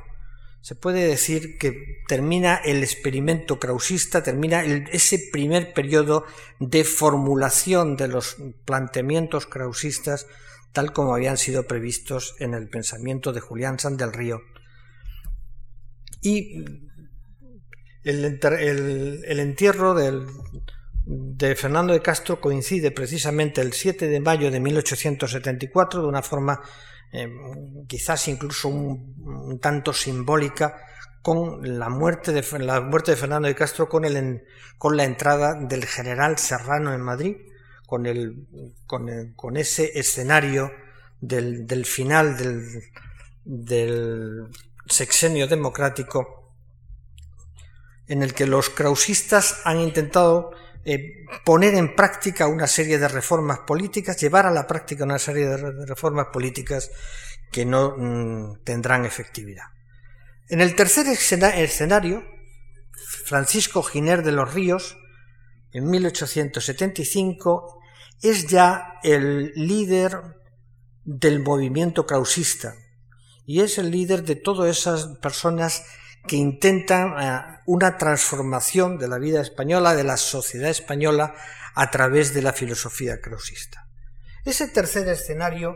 [0.62, 6.26] se puede decir que termina el experimento krausista, termina ese primer periodo
[6.60, 10.28] de formulación de los planteamientos krausistas
[10.76, 14.42] tal como habían sido previstos en el pensamiento de Julián San del Río.
[16.22, 16.66] Y
[18.04, 20.28] el entierro del,
[21.06, 26.62] de Fernando de Castro coincide precisamente el 7 de mayo de 1874 de una forma
[27.12, 27.30] eh,
[27.88, 30.78] quizás incluso un, tanto simbólica
[31.22, 34.44] con la muerte de, la muerte de Fernando de Castro con, el,
[34.78, 37.38] con la entrada del general Serrano en Madrid,
[37.86, 38.48] con, el,
[38.86, 40.72] con, ese escenario
[41.22, 42.84] del, del final del,
[43.44, 44.48] del
[44.88, 46.54] sexenio democrático
[48.08, 50.52] en el que los krausistas han intentado
[50.86, 55.48] eh, poner en práctica una serie de reformas políticas, llevar a la práctica una serie
[55.48, 56.92] de reformas políticas
[57.52, 59.66] que no mm, tendrán efectividad.
[60.48, 62.24] En el tercer escenario,
[63.26, 64.98] Francisco Giner de los Ríos,
[65.72, 67.80] en 1875,
[68.22, 70.22] es ya el líder
[71.04, 72.76] del movimiento krausista
[73.46, 75.84] y es el líder de todas esas personas
[76.28, 81.36] que intentan eh, una transformación de la vida española, de la sociedad española,
[81.76, 83.88] a través de la filosofía krausista.
[84.46, 85.76] Ese tercer escenario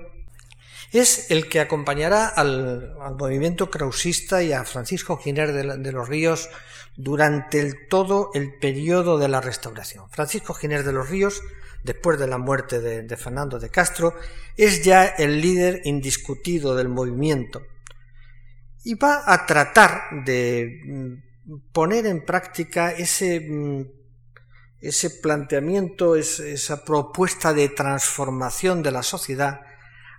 [0.91, 6.49] es el que acompañará al, movimiento krausista y a Francisco Giner de, los Ríos
[6.95, 10.09] durante todo el periodo de la restauración.
[10.09, 11.41] Francisco Giner de los Ríos,
[11.83, 14.15] después de la muerte de Fernando de Castro,
[14.57, 17.61] es ya el líder indiscutido del movimiento
[18.83, 23.85] y va a tratar de mm, poner en práctica ese, mm,
[24.79, 29.61] ese planteamiento, esa propuesta de transformación de la sociedad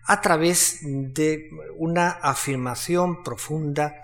[0.05, 3.95] a través de una afirmación profunda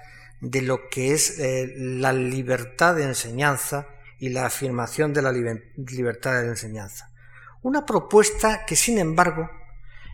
[0.41, 3.89] de lo que es eh, la libertad de enseñanza
[4.19, 7.11] y la afirmación de la libertad de enseñanza.
[7.63, 9.51] Una propuesta que, sin embargo,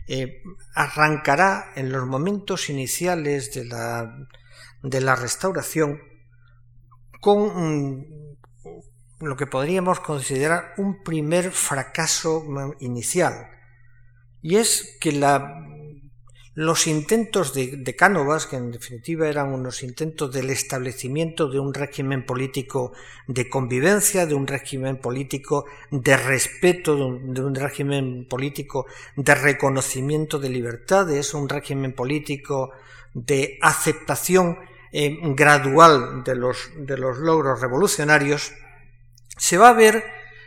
[0.07, 0.41] eh,
[0.75, 4.15] arrancará en los momentos iniciales de la,
[4.81, 6.01] de la restauración
[7.21, 8.05] con
[9.19, 12.43] lo que podríamos considerar un primer fracaso
[12.79, 13.49] inicial,
[14.41, 15.63] y es que la
[16.55, 22.25] los intentos de, Cánovas, que en definitiva eran unos intentos del establecimiento de un régimen
[22.25, 22.93] político
[23.27, 28.85] de convivencia, de un régimen político de respeto, de un, régimen político
[29.15, 32.71] de reconocimiento de libertades, un régimen político
[33.15, 34.59] de aceptación
[34.91, 38.53] eh, gradual de los, de los logros revolucionarios,
[39.37, 40.03] se va a ver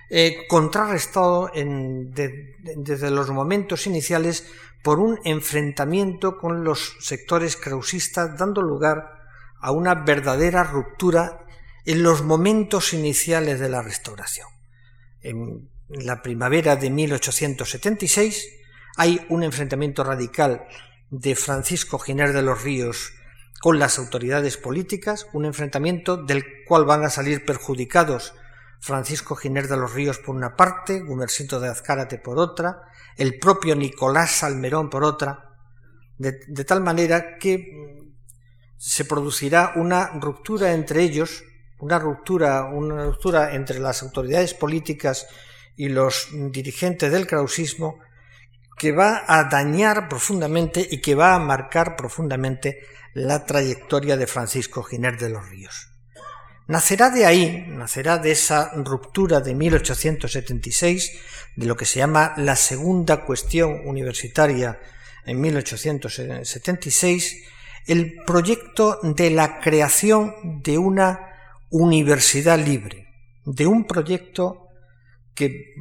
[0.09, 4.47] eh, contrarrestado desde los momentos iniciales
[4.87, 9.18] por un enfrentamiento con los sectores krausistas, dando lugar
[9.59, 11.44] a una verdadera ruptura
[11.85, 14.46] en los momentos iniciales de la restauración.
[15.22, 18.49] En la primavera de 1876
[18.96, 20.68] hay un enfrentamiento radical
[21.11, 23.12] de Francisco Giner de los Ríos
[23.61, 28.35] con las autoridades políticas, un enfrentamiento del cual van a salir perjudicados
[28.79, 32.85] Francisco Giner de los Ríos por una parte, Gumercito de Azcárate por otra,
[33.16, 35.46] el propio Nicolás Salmerón por otra,
[36.18, 37.72] de, tal manera que
[38.76, 41.44] se producirá una ruptura entre ellos,
[41.79, 45.26] una ruptura, una ruptura entre las autoridades políticas
[45.76, 47.98] y los dirigentes del krausismo
[48.79, 52.81] que va a dañar profundamente y que va a marcar profundamente
[53.14, 55.95] la trayectoria de Francisco Giner de los Ríos.
[56.68, 61.12] Nacerá de ahí, nacerá de esa ruptura de 1876,
[61.55, 64.81] de lo que se llama la segunda cuestión universitaria
[65.24, 67.44] en 1876,
[67.87, 71.21] el proyecto de la creación de una
[71.71, 73.06] universidad libre,
[73.44, 74.67] de un proyecto
[75.35, 75.73] que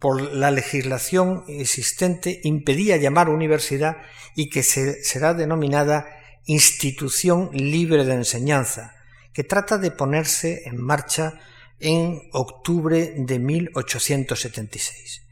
[0.00, 3.98] por la legislación existente impedía llamar universidad
[4.34, 6.08] y que será denominada
[6.44, 8.96] institución libre de enseñanza,
[9.34, 11.34] que trata de ponerse en marcha
[11.80, 15.22] en octubre de 1876.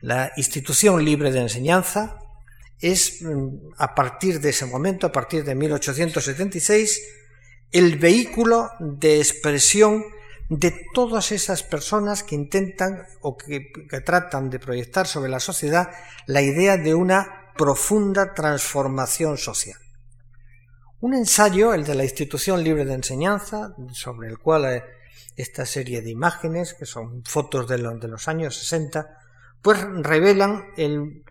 [0.00, 2.18] La institución libre de enseñanza
[2.80, 7.00] es, mm, a partir de ese momento, a partir de 1876,
[7.70, 10.04] el vehículo de expresión
[10.48, 15.90] de todas esas personas que intentan o que, que, tratan de proyectar sobre la sociedad
[16.26, 19.83] la idea de una profunda transformación social.
[21.04, 24.82] Un ensayo, el de la Institución Libre de Enseñanza, sobre el cual eh,
[25.36, 29.18] esta serie de imágenes, que son fotos de, los años 60,
[29.60, 31.22] pues revelan el,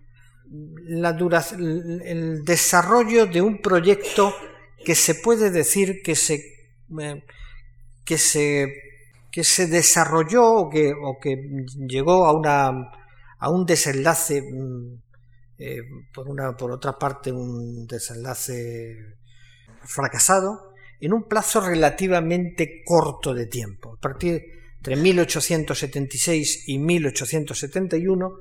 [0.85, 4.35] la el desarrollo de un proyecto
[4.85, 6.35] que se puede decir que se,
[7.01, 7.23] eh,
[8.05, 8.75] que se,
[9.31, 12.91] que se desarrolló o que, o que llegó a, una,
[13.39, 15.01] a un desenlace, mm,
[15.57, 15.81] eh,
[16.13, 19.22] por, una, por otra parte un desenlace
[19.85, 23.95] fracasado, en un plazo relativamente corto de tiempo.
[23.97, 24.41] A partir
[24.77, 28.31] entre 1876 y 1871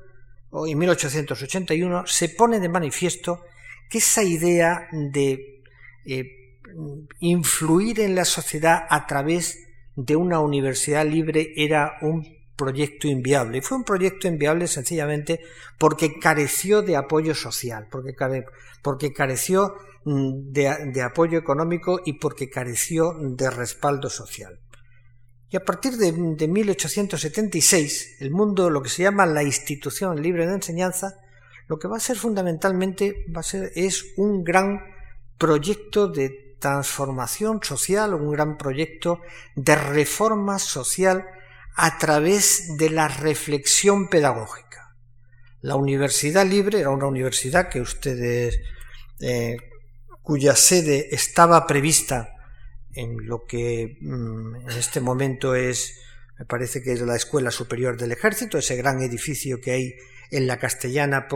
[0.50, 3.44] o y 1881 se pone de manifiesto
[3.88, 5.62] que esa idea de
[6.04, 6.24] eh,
[7.20, 9.58] influir en la sociedad a través
[9.94, 12.26] de una universidad libre era un
[12.56, 13.58] proyecto inviable.
[13.58, 15.40] Y fue un proyecto inviable sencillamente
[15.78, 18.14] porque careció de apoyo social, porque,
[18.82, 19.74] porque careció
[20.04, 24.60] mm, de, apoyo económico y porque careció de respaldo social.
[25.48, 30.46] Y a partir de, de, 1876, el mundo, lo que se llama la institución libre
[30.46, 31.14] de enseñanza,
[31.68, 34.80] lo que va a ser fundamentalmente va a ser, es un gran
[35.38, 39.20] proyecto de transformación social, un gran proyecto
[39.56, 41.24] de reforma social
[41.74, 44.94] a través de la reflexión pedagógica.
[45.60, 48.58] La Universidad Libre era una universidad que ustedes,
[49.20, 49.56] eh,
[50.22, 52.34] cuya sede estaba prevista
[52.94, 56.00] en lo que mm, en este momento es,
[56.38, 59.94] me parece que es la Escuela Superior del Ejército, ese gran edificio que hay
[60.30, 61.26] en la Castellana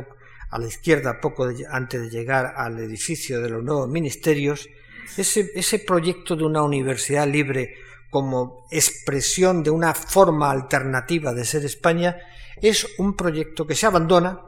[0.51, 4.69] a la izquierda poco antes de llegar al edificio de los nuevos ministerios,
[5.17, 7.75] ese, ese proyecto de una universidad libre
[8.11, 12.17] como expresión de una forma alternativa de ser España
[12.63, 14.41] es un proyecto que se abandona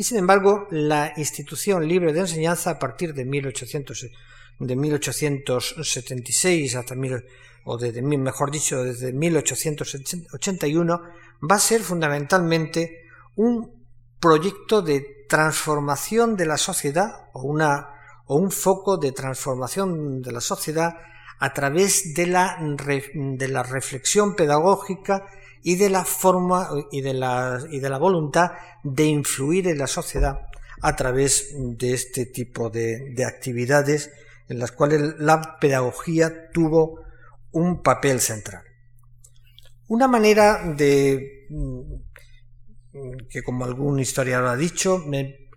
[0.00, 4.06] y sin embargo la institución libre de enseñanza a partir de, 1800,
[4.58, 7.22] de 1876 hasta mil,
[7.64, 11.02] o desde mejor dicho desde 1881
[11.42, 13.86] va a ser fundamentalmente un
[14.18, 17.90] proyecto de transformación de la sociedad o una
[18.24, 20.94] o un foco de transformación de la sociedad
[21.40, 25.26] a través de la, de la reflexión pedagógica
[25.62, 28.52] y de la forma y de la, y de la voluntad
[28.82, 30.40] de influir en la sociedad
[30.82, 34.10] a través de este tipo de, de actividades
[34.48, 37.00] en las cuales la pedagogía tuvo
[37.52, 38.62] un papel central.
[39.86, 41.46] Una manera de
[43.28, 45.48] que como algún historiador ha dicho, me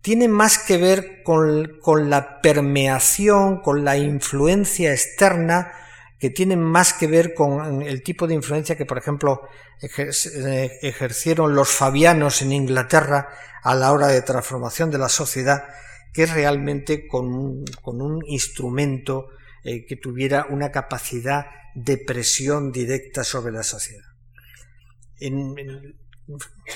[0.00, 5.72] tiene más que ver con, la permeación, con la influencia externa,
[6.18, 9.42] que tiene más que ver con el tipo de influencia que, por ejemplo,
[9.80, 13.28] ejercieron los fabianos en Inglaterra
[13.62, 15.64] a la hora de transformación de la sociedad,
[16.12, 19.28] que realmente con un, instrumento
[19.62, 24.04] eh, que tuviera una capacidad de presión directa sobre la sociedad.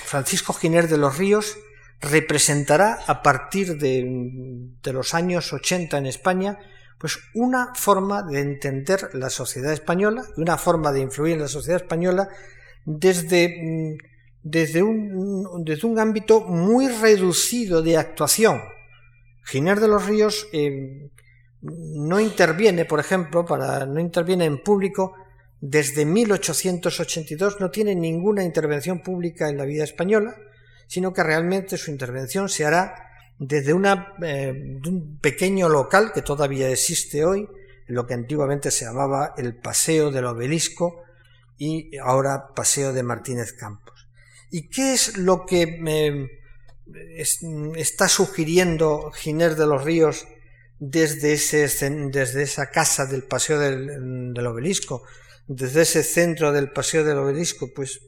[0.04, 1.56] Francisco Giner de los Ríos
[2.00, 6.58] representará a partir de, los años 80 en España
[7.02, 11.48] pues una forma de entender la sociedad española y una forma de influir en la
[11.48, 12.28] sociedad española
[12.84, 13.98] desde,
[14.40, 18.62] desde, un, desde un ámbito muy reducido de actuación.
[19.42, 21.10] Giner de los Ríos eh,
[21.60, 25.12] no interviene, por ejemplo, para, no interviene en público
[25.60, 30.36] desde 1882, no tiene ninguna intervención pública en la vida española,
[30.86, 33.08] sino que realmente su intervención se hará
[33.38, 37.48] desde una, eh, un pequeño local que todavía existe hoy,
[37.86, 41.02] lo que antiguamente se llamaba el Paseo del Obelisco
[41.58, 44.08] y ahora Paseo de Martínez Campos.
[44.50, 46.28] ¿Y qué es lo que me
[47.76, 50.26] está sugiriendo Giner de los Ríos
[50.78, 51.68] desde, ese,
[52.10, 55.02] desde esa casa del Paseo del, del Obelisco,
[55.46, 57.72] desde ese centro del Paseo del Obelisco?
[57.74, 58.00] Pues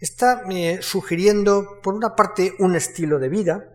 [0.00, 3.73] está eh, sugiriendo, por una parte, un estilo de vida,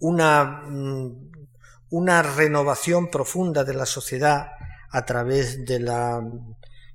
[0.00, 1.30] una, mm,
[1.90, 4.52] una renovación profunda de la sociedad
[4.90, 6.22] a través de la,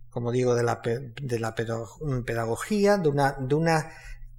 [0.09, 3.91] como digo, de la, de la pedagogía, de una, de una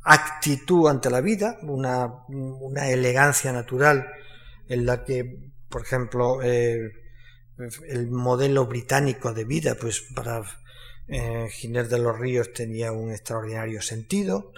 [0.03, 4.07] actitud ante la vida, una, una elegancia natural
[4.69, 6.93] en la que, por ejemplo, eh,
[7.89, 10.43] el modelo británico de vida, pues para
[11.09, 14.53] eh, Giner de los Ríos tenía un extraordinario sentido,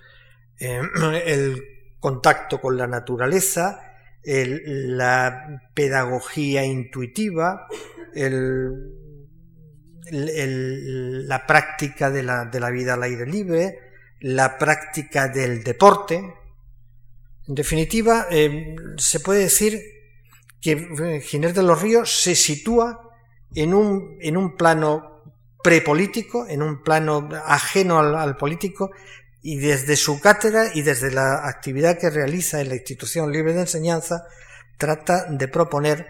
[0.58, 0.80] eh,
[1.26, 1.62] el
[2.00, 3.85] contacto con la naturaleza,
[4.26, 7.68] la pedagogía intuitiva,
[10.10, 13.78] la práctica de la, de la, vida al aire libre,
[14.20, 16.34] la práctica del deporte,
[17.48, 19.80] En definitiva, eh, se puede decir
[20.60, 23.00] que eh, Ginés de los Ríos se sitúa
[23.54, 25.16] en un, en un plano
[25.62, 28.90] prepolítico, en un plano ajeno al, político,
[29.48, 33.60] y desde su cátedra y desde la actividad que realiza en la institución libre de
[33.60, 34.26] enseñanza,
[34.76, 36.04] trata de proponer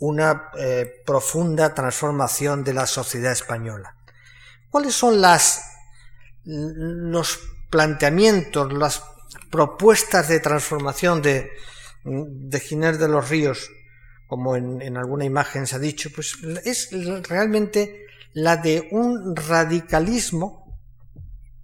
[0.00, 3.94] una eh, profunda transformación de la sociedad española.
[4.70, 5.62] ¿Cuáles son las,
[6.44, 7.38] los
[7.70, 9.04] planteamientos, las
[9.52, 11.48] propuestas de transformación de,
[12.02, 13.70] de Ginés de los Ríos,
[14.26, 16.88] como en, alguna imagen se ha dicho, pues es
[17.28, 20.59] realmente la de un radicalismo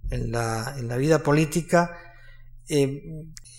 [0.09, 1.97] en la, en la vida política
[2.69, 3.01] eh,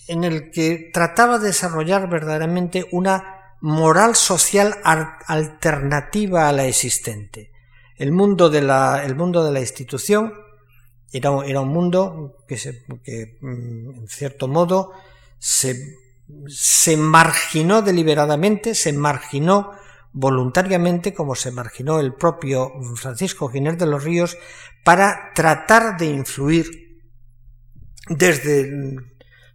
[0.07, 7.51] en el que trataba de desarrollar verdaderamente una moral social alternativa a la existente.
[7.97, 10.33] El mundo de la, el mundo de la institución
[11.11, 14.93] era, era un mundo que, se, que mm, en cierto modo
[15.37, 15.97] se,
[16.47, 19.71] se marginó deliberadamente, se marginó
[20.11, 24.37] voluntariamente, como se marginó el propio Francisco Ginés de los Ríos,
[24.83, 26.89] para tratar de influir
[28.09, 28.95] desde,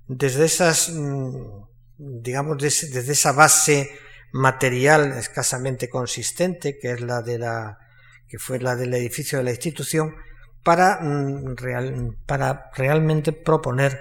[0.06, 1.64] desde esas, mm,
[1.98, 3.90] digamos, desde esa base
[4.32, 7.78] material escasamente consistente, que es la de la,
[8.28, 10.14] que fue la del edificio de la institución,
[10.62, 11.54] para, mm,
[12.26, 13.98] para realmente proponer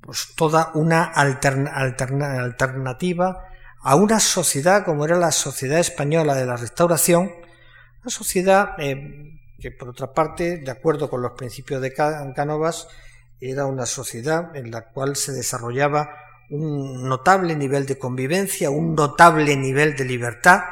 [0.00, 3.48] pues, toda una alternativa
[3.86, 7.30] a una sociedad como era la sociedad española de la restauración,
[8.02, 12.88] una sociedad eh, que por otra parte, de acuerdo con los principios de Cánovas,
[13.40, 16.10] era una sociedad en la cual se desarrollaba
[16.50, 20.62] un notable nivel de convivencia, un notable nivel de libertad,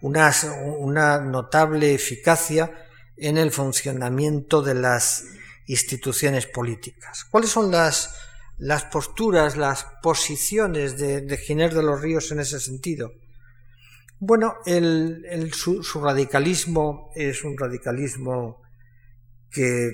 [0.00, 0.32] una,
[0.76, 2.72] una notable eficacia
[3.16, 5.26] en el funcionamiento de las
[5.68, 7.24] instituciones políticas.
[7.24, 8.16] ¿Cuáles son las,
[8.58, 13.12] las posturas, las posiciones de, de Ginés de los Ríos en ese sentido?
[14.20, 14.54] Bueno,
[15.52, 18.62] su, radicalismo es un radicalismo
[19.50, 19.90] que,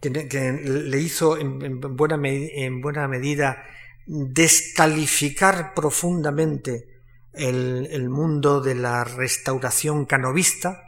[0.00, 3.64] que, le hizo en buena medida
[4.06, 6.94] descalificar profundamente
[7.32, 10.82] el, mundo de la restauración canovista,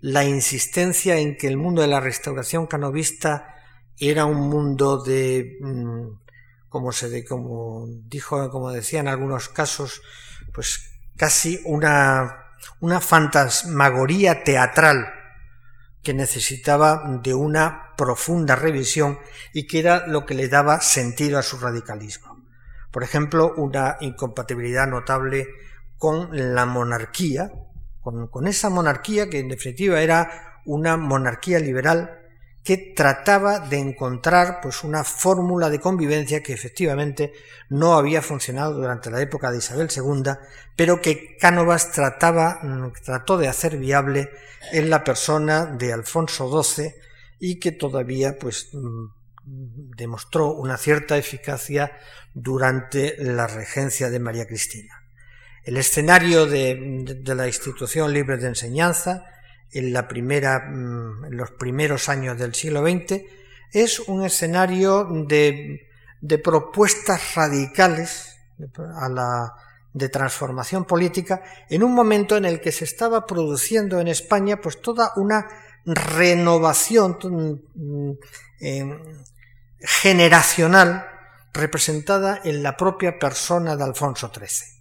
[0.00, 3.54] la insistencia en que el mundo de la restauración canovista
[3.98, 6.06] era un mundo de, mm,
[6.68, 10.02] como se como dijo, como decía en algunos casos,
[10.52, 12.46] pues casi una,
[12.80, 15.12] una fantasmagoría teatral
[16.02, 19.18] que necesitaba de una profunda revisión
[19.52, 22.44] y que era lo que le daba sentido a su radicalismo.
[22.90, 25.48] Por ejemplo, una incompatibilidad notable
[25.96, 27.52] con la monarquía,
[28.00, 32.21] con, esa monarquía que en definitiva era una monarquía liberal
[32.64, 37.32] que trataba de encontrar pues una fórmula de convivencia que efectivamente
[37.68, 40.32] no había funcionado durante la época de Isabel II,
[40.76, 44.30] pero que Cánovas trataba, mm, trató de hacer viable
[44.70, 46.94] en la persona de Alfonso XII
[47.40, 49.06] y que todavía pues mm,
[49.44, 51.98] demostró una cierta eficacia
[52.32, 55.02] durante la regencia de María Cristina.
[55.64, 59.24] El escenario de, la institución libre de enseñanza
[59.72, 63.22] en, la primera, mm, en los primeros años del siglo XX
[63.72, 65.88] es un escenario de,
[66.42, 68.38] propuestas radicales
[68.96, 69.52] a la,
[69.92, 74.80] de transformación política en un momento en el que se estaba produciendo en España pues
[74.80, 75.46] toda una
[75.84, 77.18] renovación
[77.74, 78.12] mm,
[78.60, 78.98] em,
[79.80, 81.06] generacional
[81.52, 84.72] representada en la propia persona de Alfonso XIII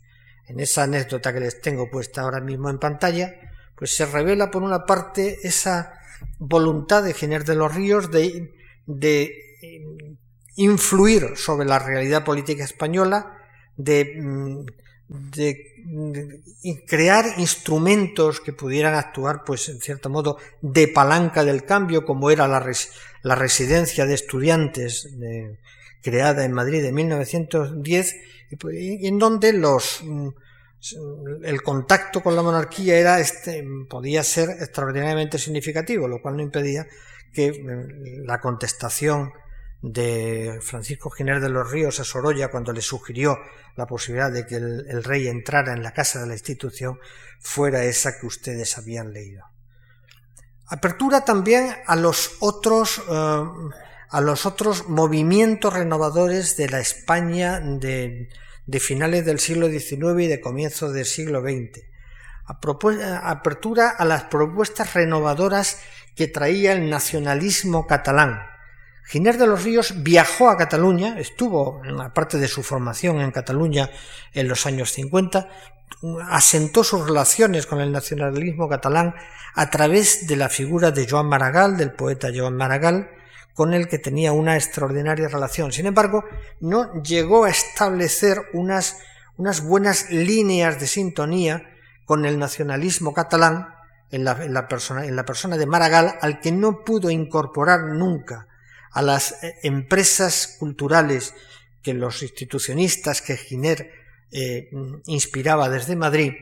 [0.51, 3.33] en esa anécdota que les tengo puesta ahora mismo en pantalla,
[3.82, 5.93] pues se revela por una parte esa
[6.38, 8.53] voluntad de Ginés de los Ríos de,
[8.86, 10.17] de eh,
[10.57, 13.39] influir sobre la realidad política española,
[13.75, 14.65] de, mm,
[15.07, 16.43] de,
[16.88, 22.47] crear instrumentos que pudieran actuar, pues en cierto modo, de palanca del cambio, como era
[22.47, 22.63] la,
[23.23, 25.09] la residencia de estudiantes
[26.03, 28.15] creada en Madrid en 1910,
[28.59, 30.27] pues, en donde los mm,
[31.43, 36.88] el contacto con la monarquía era este, podía ser extraordinariamente significativo, lo cual no impedía
[37.34, 39.32] que mm, la contestación
[39.82, 43.38] de Francisco Ginés de los Ríos a Sorolla cuando le sugirió
[43.75, 46.99] la posibilidad de que el, rey entrara en la casa de la institución
[47.39, 49.45] fuera esa que ustedes habían leído.
[50.67, 53.43] Apertura también a los otros eh,
[54.11, 58.27] a los otros movimientos renovadores de la España de,
[58.66, 61.84] de finales del siglo XIX y de comienzos del siglo XX.
[62.45, 65.80] Apertura a las propuestas renovadoras
[66.16, 68.51] que traía el nacionalismo catalán,
[69.12, 73.89] Giner de los Ríos viajó a Cataluña, estuvo, aparte de su formación en Cataluña
[74.32, 75.49] en los años 50,
[76.30, 79.14] asentó sus relaciones con el nacionalismo catalán
[79.53, 83.09] a través de la figura de Joan Maragall, del poeta Joan Maragall,
[83.53, 85.71] con el que tenía una extraordinaria relación.
[85.71, 86.23] Sin embargo,
[86.59, 88.97] no llegó a establecer unas,
[89.37, 91.69] unas buenas líneas de sintonía
[92.05, 93.75] con el nacionalismo catalán
[94.11, 98.47] en la, persona, en la persona de Maragall, al que no pudo incorporar nunca
[98.91, 101.33] a las eh, empresas culturales
[101.81, 103.91] que los institucionistas que Giner
[104.31, 104.69] eh,
[105.05, 106.33] inspiraba desde Madrid,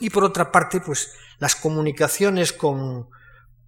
[0.00, 3.08] y por otra parte, pues las comunicaciones con,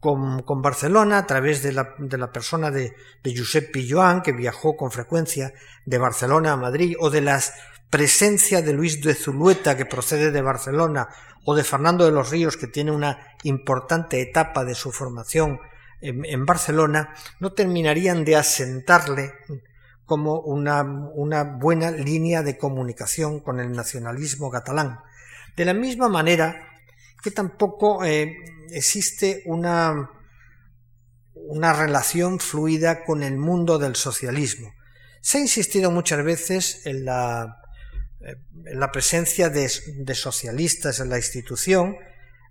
[0.04, 4.76] con, Barcelona a través de la, de la persona de, de Josep Pilloan, que viajó
[4.76, 5.54] con frecuencia
[5.86, 7.40] de Barcelona a Madrid, o de la
[7.88, 11.08] presencia de Luis de Zulueta, que procede de Barcelona,
[11.46, 15.58] o de Fernando de los Ríos, que tiene una importante etapa de su formación
[16.02, 19.32] en, Barcelona, no terminarían de asentarle
[20.04, 25.00] como una, una, buena línea de comunicación con el nacionalismo catalán.
[25.56, 26.74] De la misma manera
[27.22, 28.36] que tampoco eh,
[28.70, 30.10] existe una,
[31.34, 34.72] una relación fluida con el mundo del socialismo.
[35.20, 37.62] Se ha insistido muchas veces en la,
[38.20, 41.96] en la presencia de, socialistas en la institución,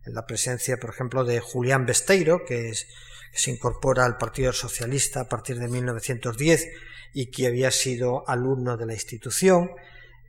[0.06, 2.88] en la presencia, por ejemplo, de Julián Besteiro, que, es,
[3.32, 6.68] que se incorpora al Partido Socialista a partir de 1910
[7.14, 9.72] y que había sido alumno de la institución,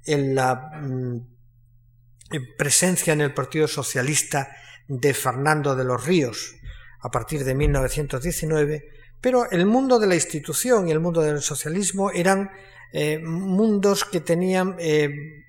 [0.05, 1.35] en la mm,
[2.57, 4.55] presencia en el Partido Socialista
[4.89, 6.57] de Fernando de los Ríos
[7.01, 8.89] a partir de 1919,
[9.21, 12.51] pero el mundo de la institución y el mundo del socialismo eran
[12.93, 15.45] eh, mundos que tenían eh,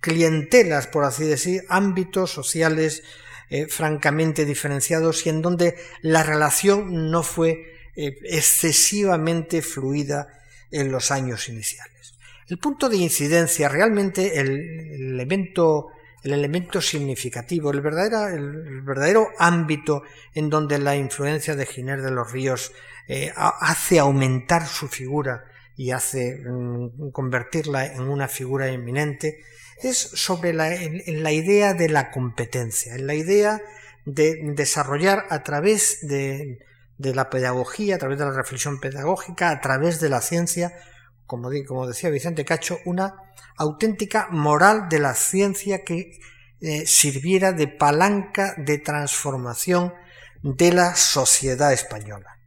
[0.00, 3.02] clientelas, por así decir, ámbitos sociales
[3.48, 7.66] eh, francamente diferenciados y en donde la relación no fue
[7.96, 10.28] excesivamente fluida
[10.70, 12.14] en los años iniciales.
[12.48, 15.88] El punto de incidencia, realmente el evento
[16.22, 20.02] el elemento significativo, el verdadero, el verdadero ámbito
[20.34, 22.72] en donde la influencia de Giner de los Ríos
[23.08, 25.44] eh, hace aumentar su figura
[25.76, 29.40] y hace mm, convertirla en una figura eminente,
[29.82, 33.62] es sobre la, en, la idea de la competencia, en la idea
[34.04, 36.58] de desarrollar a través de,
[36.98, 40.74] de la pedagogía, a través de la reflexión pedagógica, a través de la ciencia,
[41.38, 43.14] como, decía Vicente Cacho, una
[43.56, 46.18] auténtica moral de la ciencia que
[46.60, 49.94] eh, sirviera de palanca de transformación
[50.42, 52.38] de la sociedad española.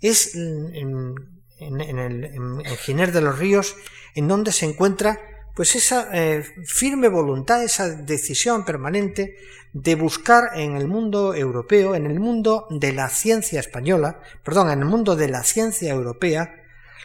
[0.00, 1.14] Es en,
[1.58, 3.76] el Giner de los Ríos
[4.14, 5.20] en donde se encuentra
[5.54, 9.36] pues esa eh, firme voluntad, esa decisión permanente
[9.72, 14.80] de buscar en el mundo europeo, en el mundo de la ciencia española, perdón, en
[14.80, 16.56] el mundo de la ciencia europea,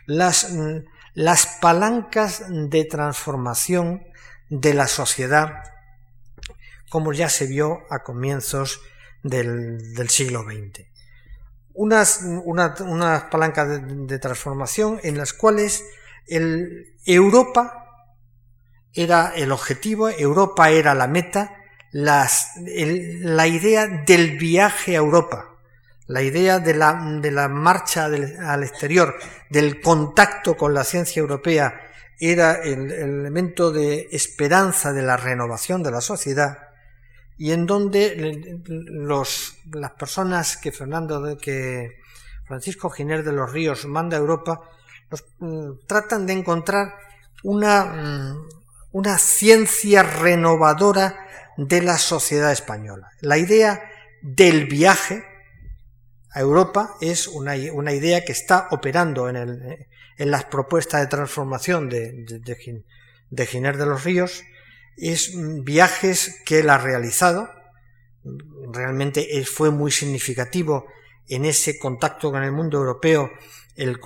[0.08, 0.78] las, mm,
[1.14, 4.04] las palancas de transformación
[4.50, 5.64] de la sociedad,
[6.90, 8.82] como ya se vio a comienzos
[9.24, 10.88] del, siglo XX.
[11.74, 15.86] Unas, una, palancas de, transformación en las cuales
[16.28, 17.86] el, Europa
[18.94, 21.56] era el objetivo, Europa era la meta,
[21.92, 25.49] la idea del viaje a Europa,
[26.10, 29.16] la idea de la, de la marcha al exterior,
[29.52, 31.82] del contacto con la ciencia europea,
[32.20, 36.58] era el, elemento de esperanza de la renovación de la sociedad,
[37.38, 42.00] y en donde los, las personas que Fernando, que
[42.48, 44.62] Francisco Giner de los Ríos manda a Europa,
[45.38, 46.96] mm, tratan de encontrar
[47.44, 48.48] una, mm,
[48.94, 53.12] una ciencia renovadora de la sociedad española.
[53.22, 53.84] La idea
[54.24, 55.29] del viaje,
[56.32, 61.90] a Europa es una, idea que está operando en, el, en, las propuestas de transformación
[61.90, 62.26] de,
[63.30, 64.44] de, Giner de los Ríos.
[64.96, 65.32] Es
[65.64, 67.50] viajes que él ha realizado.
[68.72, 70.86] Realmente fue muy significativo
[71.28, 73.32] en ese contacto con el mundo europeo
[73.80, 74.00] el,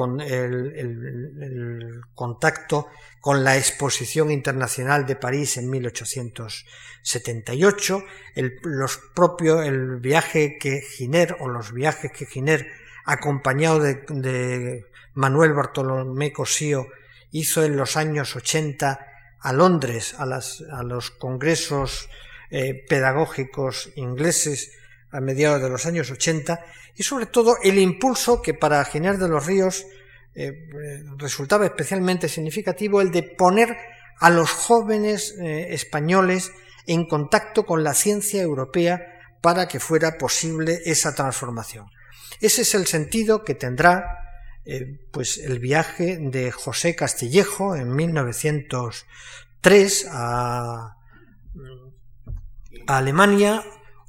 [0.75, 2.87] el, contacto
[3.19, 8.03] con la Exposición Internacional de París en 1878,
[8.35, 12.67] el, los propios, el viaje que Giner o los viajes que Giner,
[13.05, 16.87] acompañado de, Manuel Bartolomé Cosío,
[17.31, 19.07] hizo en los años 80
[19.39, 22.09] a Londres, a, las, a los congresos
[22.49, 24.71] eh, pedagógicos ingleses
[25.13, 26.59] a mediados de los años 80,
[26.95, 29.85] y sobre todo el impulso que para Giner de los Ríos
[30.35, 33.77] eh, eh, resultaba especialmente significativo, el de poner
[34.19, 36.51] a los jóvenes eh, españoles
[36.87, 39.05] en contacto con la ciencia europea
[39.41, 41.85] para que fuera posible esa transformación.
[42.41, 44.19] Ese es el sentido que tendrá
[45.11, 50.95] pues el viaje de José Castillejo en 1903 a,
[52.87, 53.61] Alemania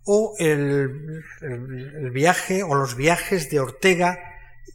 [0.04, 1.22] o el,
[2.12, 4.18] viaje o los viajes de Ortega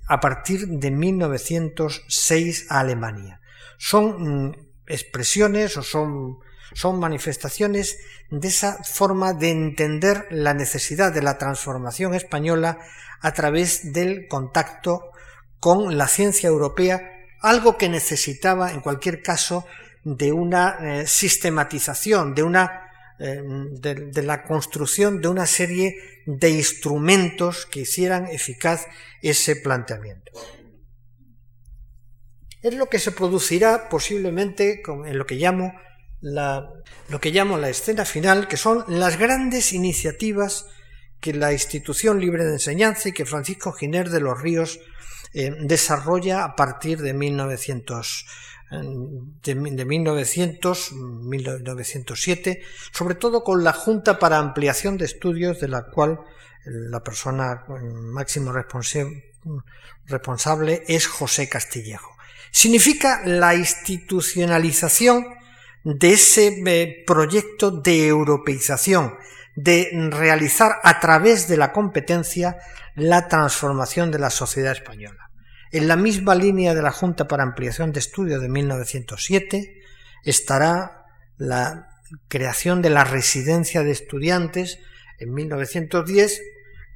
[0.08, 3.42] a partir de 1906 a Alemania.
[3.78, 4.56] Son mm,
[4.88, 6.40] expresiones o son,
[6.74, 8.00] son manifestaciones
[8.30, 12.80] de esa forma de entender la necesidad de la transformación española
[13.22, 15.12] a través del contacto
[15.60, 17.02] con la ciencia europea,
[17.42, 19.66] algo que necesitaba en cualquier caso
[20.04, 22.89] de una eh, sistematización, de una
[23.20, 28.88] eh, de, la construcción de una serie de instrumentos que hicieran eficaz
[29.22, 30.32] ese planteamiento.
[32.62, 35.74] Es lo que se producirá posiblemente en lo que llamo
[36.22, 36.70] la,
[37.10, 40.66] lo que llamo la escena final, que son las grandes iniciativas
[41.20, 44.80] que la institución libre de enseñanza y que Francisco Giner de los Ríos
[45.34, 48.26] eh, desarrolla a partir de 1900,
[48.72, 52.62] de, 1900, 1907,
[52.92, 56.20] sobre todo con la Junta para Ampliación de Estudios, de la cual
[56.66, 58.54] la persona máximo
[60.06, 62.16] responsable es José Castillejo.
[62.52, 65.26] Significa la institucionalización
[65.84, 69.16] de ese eh, proyecto de europeización,
[69.56, 72.58] de realizar a través de la competencia
[72.96, 75.29] la transformación de la sociedad española.
[75.72, 79.82] En la misma línea de la Junta para Ampliación de Estudios de 1907
[80.24, 81.06] estará
[81.38, 81.90] la
[82.28, 84.80] creación de la residencia de estudiantes
[85.20, 86.42] en 1910,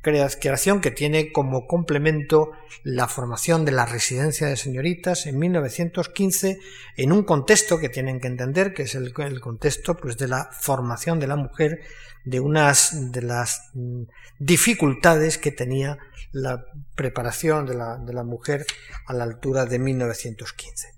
[0.03, 2.51] creación que tiene como complemento
[2.83, 6.59] la formación de la residencia de señoritas en 1915
[6.97, 11.19] en un contexto que tienen que entender que es el, contexto pues de la formación
[11.19, 11.79] de la mujer
[12.25, 14.03] de unas de las mm,
[14.39, 15.97] dificultades que tenía
[16.33, 18.65] la preparación de la, de la mujer
[19.07, 20.89] a la altura de 1915.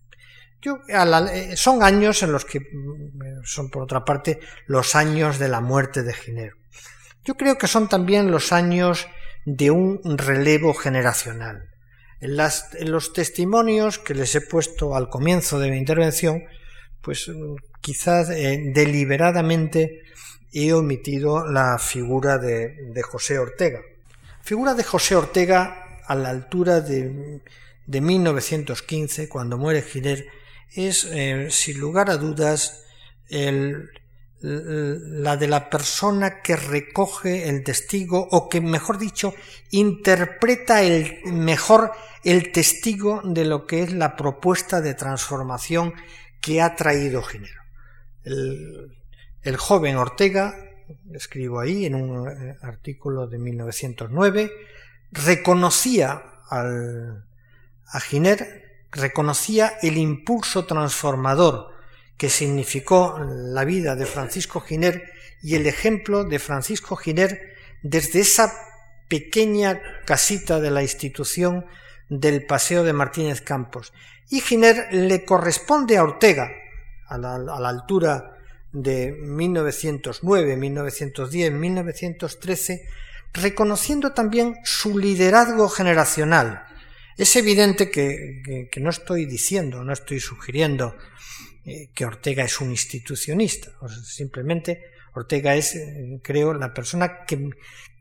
[0.62, 5.48] Yo, eh, son años en los que mm, son por otra parte los años de
[5.48, 6.56] la muerte de Ginero.
[7.26, 9.08] Yo creo que son también los años
[9.46, 11.70] de un relevo generacional.
[12.22, 16.44] En, los testimonios que les he puesto al comienzo de mi intervención,
[17.02, 17.30] pues
[17.82, 20.04] quizás eh, deliberadamente
[20.54, 23.82] he omitido la figura de, José Ortega.
[24.42, 27.42] Figura de José Ortega a la altura de,
[27.88, 30.26] 1915, cuando muere Giner,
[30.74, 32.84] es, eh, sin lugar a dudas,
[34.46, 39.34] la de la persona que recoge el testigo o que, mejor dicho,
[39.72, 41.92] interpreta el, mejor
[42.24, 45.94] el testigo de lo que es la propuesta de transformación
[46.42, 47.62] que ha traído Ginero.
[48.24, 50.56] El joven Ortega,
[51.14, 54.52] escribo ahí en un eh, artículo de 1909,
[55.12, 57.26] reconocía al,
[57.88, 61.75] a Giner, reconocía el impulso transformador
[62.18, 65.12] que significó la vida de Francisco Giner
[65.42, 68.54] y el ejemplo de Francisco Giner desde esa
[69.08, 71.66] pequeña casita de la institución
[72.10, 73.94] del Paseo de Martínez Campos.
[74.30, 76.52] Y Giner le corresponde a Ortega,
[77.08, 78.38] a la, altura
[78.72, 82.88] de 1909, 1910, 1913,
[83.34, 86.66] reconociendo también su liderazgo generacional.
[87.18, 90.98] Es evidente que, no estoy diciendo, no estoy sugiriendo
[91.66, 93.72] eh, que Ortega es un institucionista,
[94.04, 97.50] simplemente Ortega es, eh, creo, la persona que,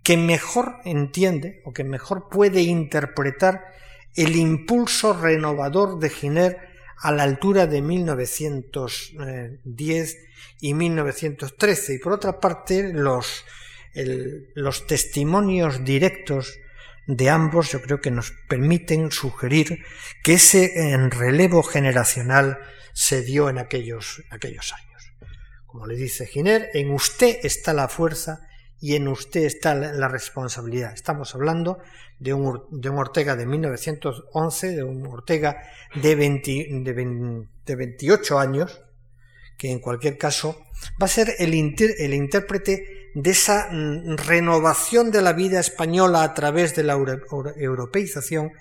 [0.02, 3.72] que mejor entiende o que mejor puede interpretar
[4.14, 6.58] el impulso renovador de Giner
[6.98, 10.18] a la altura de 1910
[10.60, 11.94] y 1913.
[11.94, 13.44] Y por otra parte, los,
[14.54, 16.60] los testimonios directos
[17.06, 19.84] de ambos yo creo que nos permiten sugerir
[20.22, 22.58] que ese relevo generacional
[22.94, 25.12] se dio en aquellos, aquellos años.
[25.66, 28.48] Como le dice Giner, en usted está la fuerza
[28.80, 30.94] y en usted está la responsabilidad.
[30.94, 31.78] Estamos hablando
[32.18, 35.62] de un, de un Ortega de 1911, de un Ortega
[35.94, 38.82] de, de, 28 años,
[39.58, 40.64] que en cualquier caso
[41.02, 41.52] va a ser el,
[41.98, 48.52] el intérprete de esa mm, renovación de la vida española a través de la europeización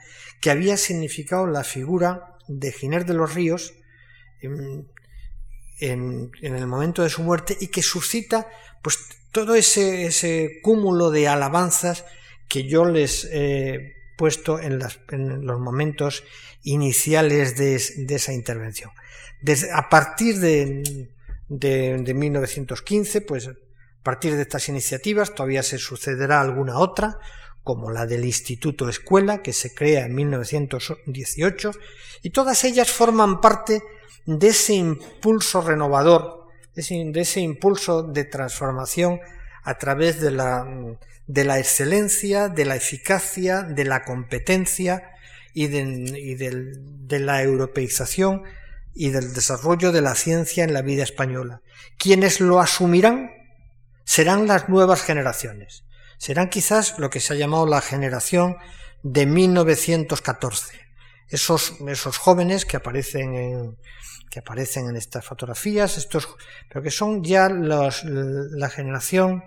[0.41, 3.73] que había significado la figura de Giner de los Ríos
[4.43, 4.87] en,
[5.79, 8.47] en, el momento de su muerte y que suscita
[8.81, 8.99] pues
[9.31, 12.05] todo ese, ese cúmulo de alabanzas
[12.47, 16.23] que yo les he puesto en, los momentos
[16.61, 18.91] iniciales de, esa intervención.
[19.73, 21.09] A partir de,
[21.49, 23.55] de, 1915, pues a
[24.03, 27.17] partir de estas iniciativas todavía se sucederá alguna otra,
[27.63, 31.71] como la del Instituto Escuela, que se crea en 1918,
[32.21, 33.81] y todas ellas forman parte
[34.25, 36.81] de ese impulso renovador, de
[37.21, 39.19] ese, impulso de transformación
[39.63, 40.65] a través de la,
[41.27, 45.11] de la excelencia, de la eficacia, de la competencia
[45.53, 48.43] y, de, la europeización
[48.93, 51.61] y del desarrollo de la ciencia en la vida española.
[51.97, 53.31] Quienes lo asumirán
[54.03, 55.83] serán las nuevas generaciones.
[56.17, 58.57] Serán quizás lo que se ha llamado la generación
[59.03, 60.79] de 1914.
[61.29, 63.77] Esos, esos jóvenes que aparecen en,
[64.33, 66.27] que aparecen en estas fotografías, estos,
[66.67, 69.43] pero que son ya los, la generación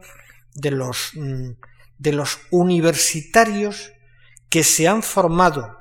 [0.55, 1.51] de los, mm,
[1.99, 3.91] de los universitarios
[4.49, 5.77] que se han formado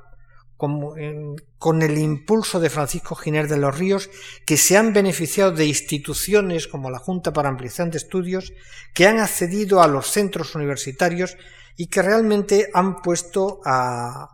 [0.57, 4.09] con el impulso de Francisco Giner de los Ríos,
[4.43, 8.53] que se han beneficiado de instituciones como la Junta para Ampliación de Estudios,
[8.95, 11.37] que han accedido a los centros universitarios
[11.77, 14.29] y que realmente han puesto a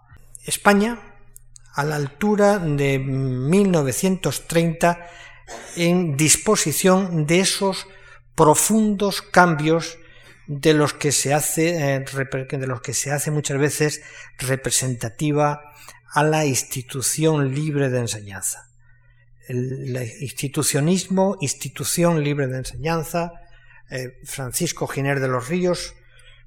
[0.45, 1.10] España
[1.73, 5.07] a la altura de 1930
[5.75, 7.87] en disposición de esos
[8.35, 9.97] profundos cambios
[10.47, 14.01] de los que se hace eh, de los que se hace muchas veces
[14.37, 15.61] representativa
[16.13, 18.67] a la institución libre de enseñanza.
[19.47, 23.31] El, institucionismo, institución libre de enseñanza,
[23.89, 25.95] eh, Francisco Giner de los Ríos,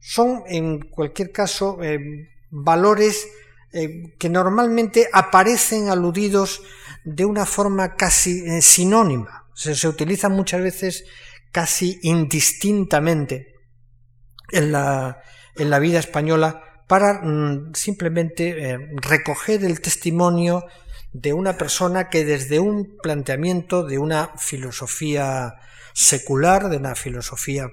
[0.01, 3.27] son en cualquier caso eh, valores
[3.75, 6.63] eh, que normalmente aparecen aludidos
[7.05, 9.47] de una forma casi sinónima.
[9.55, 11.05] Se, se utilizan muchas veces
[11.53, 13.55] casi indistintamente
[14.51, 15.23] en la,
[15.57, 20.65] en la vida española para mm, simplemente eh, recoger el testimonio
[21.13, 25.55] de una persona que desde un planteamiento de una filosofía
[25.93, 27.69] secular, de una filosofía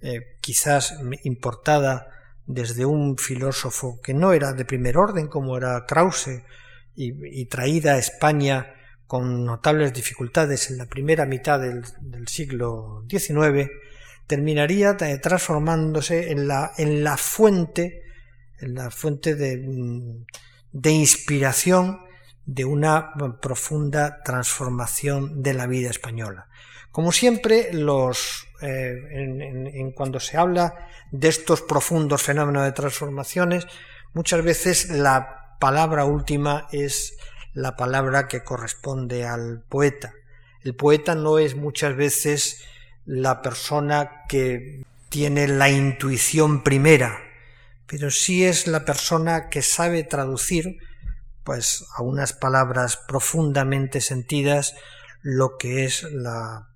[0.00, 2.08] eh, quizás importada
[2.46, 6.42] desde un filósofo que no era de primer orden como era Krause
[6.94, 8.74] y, traída a España
[9.06, 13.70] con notables dificultades en la primera mitad del, del siglo XIX,
[14.26, 18.02] terminaría eh, transformándose en la, en la fuente
[18.62, 22.00] la fuente de, inspiración
[22.46, 26.48] de una profunda transformación de la vida española.
[26.90, 33.66] Como siempre, los, eh, en, cuando se habla de estos profundos fenómenos de transformaciones,
[34.12, 37.16] muchas veces la palabra última es
[37.54, 40.12] la palabra que corresponde al poeta.
[40.62, 42.64] El poeta no es muchas veces
[43.04, 47.20] la persona que tiene la intuición primera,
[47.86, 50.78] pero sí es la persona que sabe traducir
[51.44, 54.74] pues a unas palabras profundamente sentidas
[55.22, 56.68] lo que es la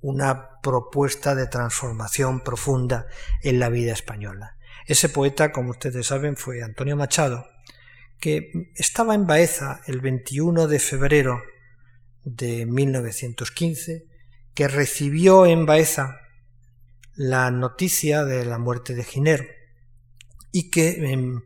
[0.00, 3.06] una propuesta de transformación profunda
[3.42, 4.56] en la vida española.
[4.86, 7.46] Ese poeta, como ustedes saben, fue Antonio Machado,
[8.20, 11.42] que estaba en Baeza el 21 de febrero
[12.24, 14.06] de 1915,
[14.54, 16.20] que recibió en Baeza
[17.14, 19.56] la noticia de la muerte de Giner
[20.52, 21.42] y que em,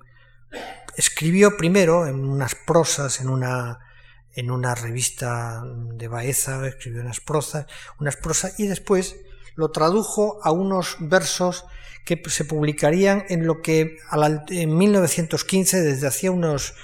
[0.97, 3.80] escribió primero en unas prosas, en una,
[4.34, 7.66] en una revista de Baeza, escribió unas prosas,
[8.01, 9.16] unas prosas y después
[9.55, 11.64] lo tradujo a unos versos
[12.05, 13.99] que se publicarían en lo que
[14.49, 16.74] en 1915, desde hacía unos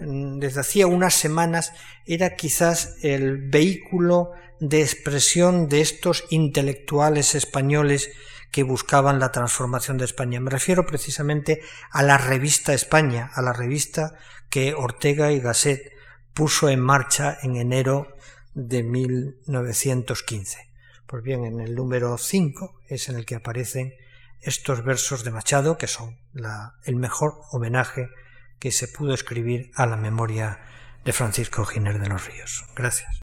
[0.00, 1.72] desde hacía unas semanas,
[2.06, 8.10] era quizás el vehículo de expresión de estos intelectuales españoles
[8.50, 10.40] que buscaban la transformación de España.
[10.40, 14.14] Me refiero precisamente a la revista España, a la revista
[14.48, 15.92] que Ortega y Gasset
[16.34, 18.16] puso en marcha en enero
[18.54, 20.70] de 1915.
[21.06, 23.94] Pues bien, en el número 5 es en el que aparecen
[24.40, 26.18] estos versos de Machado, que son
[26.84, 28.08] el mejor homenaje
[28.58, 30.60] que se pudo escribir a la memoria
[31.04, 32.64] de Francisco Giner de los Ríos.
[32.74, 33.20] Gracias.